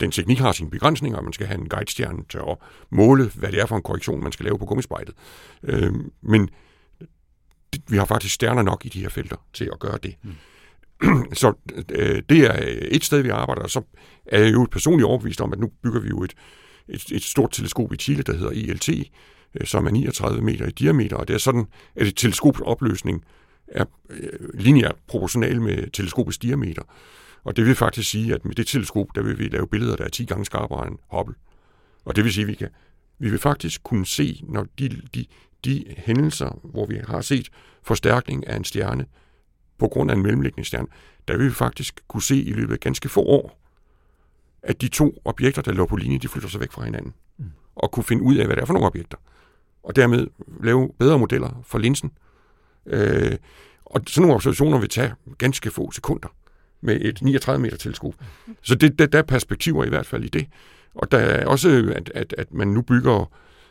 [0.00, 2.56] Den teknik har sine begrænsninger, man skal have en guidestjerne til at
[2.90, 5.14] måle, hvad det er for en korrektion, man skal lave på gummispejlet.
[5.62, 5.92] Øh,
[6.22, 6.50] men
[7.88, 10.14] vi har faktisk stjerner nok i de her felter til at gøre det.
[10.22, 10.34] Mm.
[11.32, 11.52] Så
[11.90, 13.82] øh, det er øh, et sted, vi arbejder, og så
[14.26, 16.34] er jeg jo personligt overbevist om, at nu bygger vi jo et,
[16.88, 18.88] et, et stort teleskop i Chile, der hedder ELT,
[19.54, 21.66] øh, som er 39 meter i diameter, og det er sådan,
[21.96, 23.24] at et teleskops opløsning
[23.68, 26.82] er øh, lineært proportional med teleskopets diameter.
[27.44, 30.04] Og det vil faktisk sige, at med det teleskop, der vil vi lave billeder, der
[30.04, 31.34] er 10 gange skarpere end Hubble.
[32.04, 32.68] Og det vil sige, at vi, kan,
[33.18, 35.26] vi vil faktisk kunne se, når de, de,
[35.64, 37.48] de hændelser, hvor vi har set
[37.82, 39.06] forstærkning af en stjerne
[39.78, 40.88] på grund af en mellemliggende stjerne,
[41.28, 43.60] der vil vi faktisk kunne se i løbet af ganske få år,
[44.62, 47.14] at de to objekter, der lå på linje, de flytter sig væk fra hinanden.
[47.38, 47.50] Mm.
[47.74, 49.18] Og kunne finde ud af, hvad det er for nogle objekter.
[49.82, 50.26] Og dermed
[50.62, 52.12] lave bedre modeller for linsen.
[52.86, 53.32] Øh,
[53.84, 56.28] og sådan nogle observationer vil tage ganske få sekunder
[56.84, 58.14] med et 39 meter teleskop.
[58.62, 60.46] Så det, der, der er perspektiver i hvert fald i det.
[60.94, 63.30] Og der er også, at, at, at man nu bygger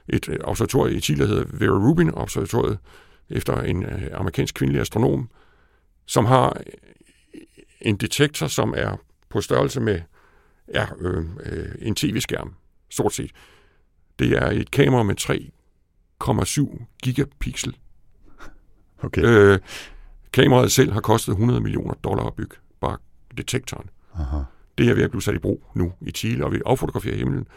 [0.09, 2.78] et øh, observatorium i Chile, der hedder Vera Rubin Observatoriet,
[3.30, 5.30] efter en øh, amerikansk kvindelig astronom,
[6.05, 6.61] som har
[7.82, 8.97] en detektor, som er
[9.30, 10.01] på størrelse med
[10.74, 12.53] ja, øh, øh, en tv-skærm,
[12.89, 13.32] stort set.
[14.20, 17.78] Det er et kamera med 3,7 gigapixel.
[19.03, 19.22] Okay.
[19.26, 19.59] Øh,
[20.34, 22.55] kameraet selv har kostet 100 millioner dollar at bygge,
[23.38, 23.90] detektoren.
[24.14, 24.38] Aha.
[24.78, 27.48] Det er ved at blive sat i brug nu i Chile, og vi affotograferer himlen.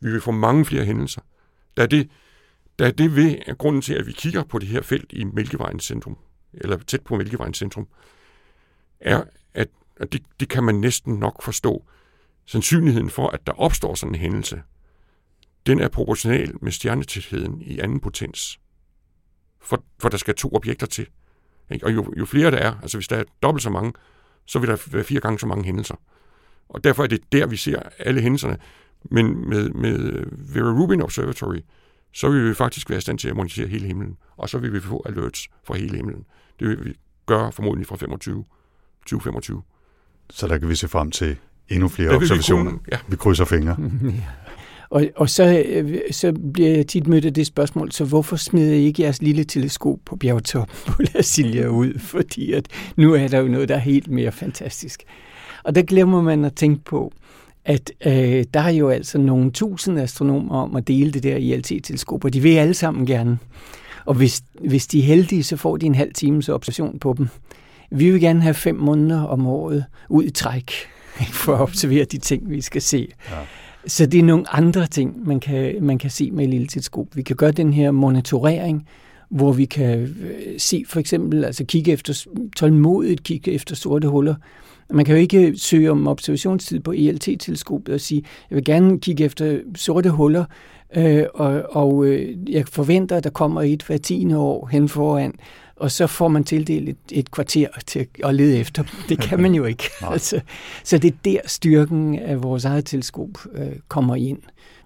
[0.00, 1.20] Vi vil få mange flere hændelser.
[1.76, 2.10] Der er det,
[2.78, 5.24] der er det ved at grunden til, at vi kigger på det her felt i
[5.24, 6.18] Mælkevejens centrum,
[6.54, 7.88] eller tæt på Mælkevejens centrum,
[9.00, 9.22] er,
[9.54, 11.84] at, at det, det kan man næsten nok forstå.
[12.46, 14.62] Sandsynligheden for, at der opstår sådan en hændelse,
[15.66, 18.60] den er proportional med stjernetætheden i anden potens.
[19.60, 21.06] For, for der skal to objekter til.
[21.82, 23.92] Og jo, jo flere der er, altså hvis der er dobbelt så mange,
[24.46, 25.94] så vil der være fire gange så mange hændelser.
[26.68, 28.56] Og derfor er det der, vi ser alle hændelserne.
[29.10, 30.24] Men med, med
[30.54, 31.58] Vera Rubin Observatory,
[32.12, 34.72] så vil vi faktisk være i stand til at monitorere hele himlen, og så vil
[34.72, 36.24] vi få alerts fra hele himlen.
[36.60, 36.94] Det vil vi
[37.26, 38.44] gøre formodentlig fra 25,
[39.00, 39.62] 2025.
[40.30, 41.36] Så der kan vi se frem til
[41.68, 42.70] endnu flere observationer.
[42.70, 42.98] Vi, kunne, ja.
[43.08, 43.76] vi krydser fingre.
[44.90, 48.74] Og, og så, øh, så bliver jeg tit mødt af det spørgsmål, så hvorfor smider
[48.74, 51.98] I ikke jeres lille teleskop på bjergtoppen på La Silla ud?
[51.98, 55.02] Fordi at nu er der jo noget, der er helt mere fantastisk.
[55.64, 57.12] Og der glemmer man at tænke på,
[57.64, 62.24] at øh, der er jo altså nogle tusind astronomer om at dele det der ILT-teleskop,
[62.24, 63.38] og de vil alle sammen gerne.
[64.06, 67.28] Og hvis, hvis de er heldige, så får de en halv times observation på dem.
[67.90, 70.72] Vi vil gerne have fem måneder om året ud i træk
[71.44, 73.08] for at observere de ting, vi skal se.
[73.30, 73.36] Ja.
[73.86, 77.06] Så det er nogle andre ting, man kan, man kan se med et lille teleskop.
[77.16, 78.88] Vi kan gøre den her monitorering,
[79.30, 82.26] hvor vi kan øh, se for eksempel, altså kigge efter,
[82.56, 84.34] tålmodigt kigge efter sorte huller.
[84.90, 89.24] Man kan jo ikke søge om observationstid på ELT-teleskopet og sige, jeg vil gerne kigge
[89.24, 90.44] efter sorte huller,
[90.96, 95.34] øh, og, og øh, jeg forventer, at der kommer et hver tiende år hen foran,
[95.80, 98.82] og så får man tildelt et, et kvarter til at lede efter.
[99.08, 99.90] Det kan man jo ikke.
[100.12, 100.40] altså,
[100.84, 104.38] så det er der styrken af vores eget teleskop øh, kommer ind.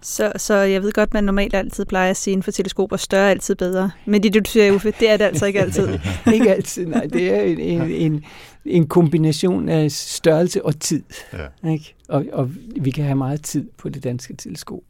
[0.02, 3.26] Så, så jeg ved godt, man normalt altid plejer at sige inden for teleskoper, større
[3.26, 3.90] er altid bedre.
[4.04, 5.88] Men det, du siger, Uffe, det er det altså ikke altid.
[6.34, 7.06] ikke altid, nej.
[7.12, 8.24] Det er en, en, en,
[8.64, 11.02] en kombination af størrelse og tid.
[11.32, 11.70] Ja.
[11.70, 11.94] Ikke?
[12.08, 14.82] Og, og vi kan have meget tid på det danske teleskop.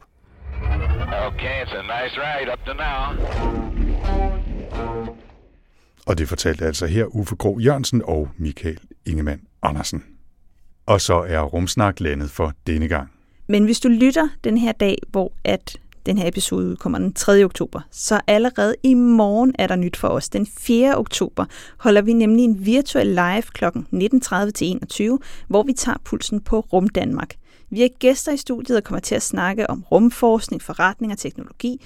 [1.26, 3.14] Okay, it's a nice ride up to now.
[6.06, 10.04] Og det fortalte altså her Uffe Gro Jørgensen og Michael Ingemann Andersen.
[10.86, 13.10] Og så er Rumsnak landet for denne gang.
[13.46, 15.76] Men hvis du lytter den her dag, hvor at
[16.06, 17.44] den her episode udkommer den 3.
[17.44, 20.28] oktober, så allerede i morgen er der nyt for os.
[20.28, 20.98] Den 4.
[20.98, 21.44] oktober
[21.78, 23.64] holder vi nemlig en virtuel live kl.
[23.64, 27.34] 19.30 til 21, hvor vi tager pulsen på Rum Danmark.
[27.70, 31.80] Vi er gæster i studiet og kommer til at snakke om rumforskning, forretning og teknologi,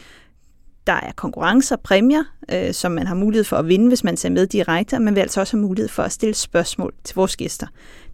[0.89, 4.30] der er konkurrencer præmier, øh, som man har mulighed for at vinde, hvis man ser
[4.30, 7.36] med direkte, og man vil altså også have mulighed for at stille spørgsmål til vores
[7.36, 7.66] gæster.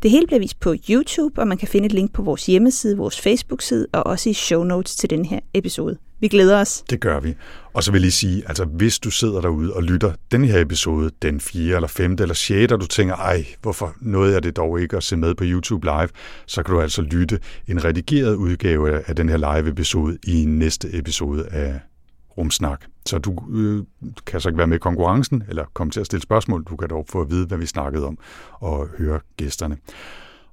[0.02, 2.96] Det hele bliver vist på YouTube, og man kan finde et link på vores hjemmeside,
[2.96, 5.96] vores Facebook-side og også i show notes til den her episode.
[6.20, 6.84] Vi glæder os.
[6.90, 7.34] Det gør vi.
[7.72, 10.60] Og så vil jeg lige sige, altså hvis du sidder derude og lytter den her
[10.60, 11.76] episode, den 4.
[11.76, 12.12] eller 5.
[12.12, 12.72] eller 6.
[12.72, 15.86] og du tænker, ej, hvorfor nåede jeg det dog ikke at se med på YouTube
[15.86, 16.08] Live,
[16.46, 20.88] så kan du altså lytte en redigeret udgave af den her live episode i næste
[20.92, 21.80] episode af
[22.38, 22.84] rumsnak.
[23.06, 23.84] Så du øh,
[24.26, 26.64] kan så ikke være med i konkurrencen, eller komme til at stille spørgsmål.
[26.64, 28.18] Du kan dog få at vide, hvad vi snakkede om,
[28.52, 29.76] og høre gæsterne.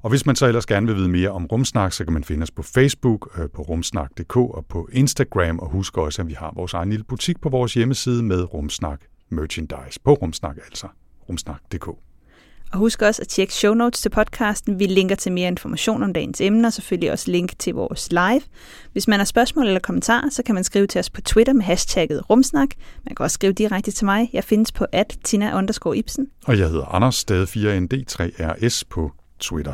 [0.01, 2.43] Og hvis man så ellers gerne vil vide mere om Rumsnak, så kan man finde
[2.43, 5.59] os på Facebook, øh, på rumsnak.dk og på Instagram.
[5.59, 9.01] Og husk også, at vi har vores egen lille butik på vores hjemmeside med Rumsnak
[9.29, 9.99] merchandise.
[10.03, 10.87] På Rumsnak altså.
[11.29, 12.10] Rumsnak.dk.
[12.73, 14.79] Og husk også at tjekke show notes til podcasten.
[14.79, 18.41] Vi linker til mere information om dagens emner, og selvfølgelig også link til vores live.
[18.91, 21.63] Hvis man har spørgsmål eller kommentarer, så kan man skrive til os på Twitter med
[21.63, 22.69] hashtagget rumsnak.
[23.05, 24.29] Man kan også skrive direkte til mig.
[24.33, 25.61] Jeg findes på at Tina
[25.95, 26.27] Ibsen.
[26.45, 29.73] Og jeg hedder Anders, stadig 4ND3RS på Twitter.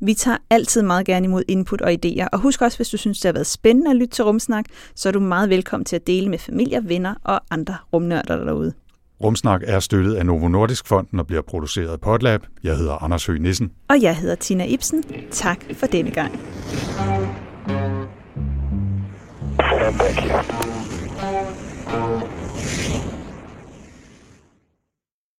[0.00, 3.20] Vi tager altid meget gerne imod input og idéer, og husk også, hvis du synes,
[3.20, 4.64] det har været spændende at lytte til Rumsnak,
[4.94, 8.72] så er du meget velkommen til at dele med familie, venner og andre rumnørder derude.
[9.24, 12.40] Rumsnak er støttet af Novo Nordisk Fonden og bliver produceret af Potlab.
[12.64, 13.72] Jeg hedder Anders Høgh Nissen.
[13.88, 15.04] Og jeg hedder Tina Ibsen.
[15.30, 16.40] Tak for denne gang.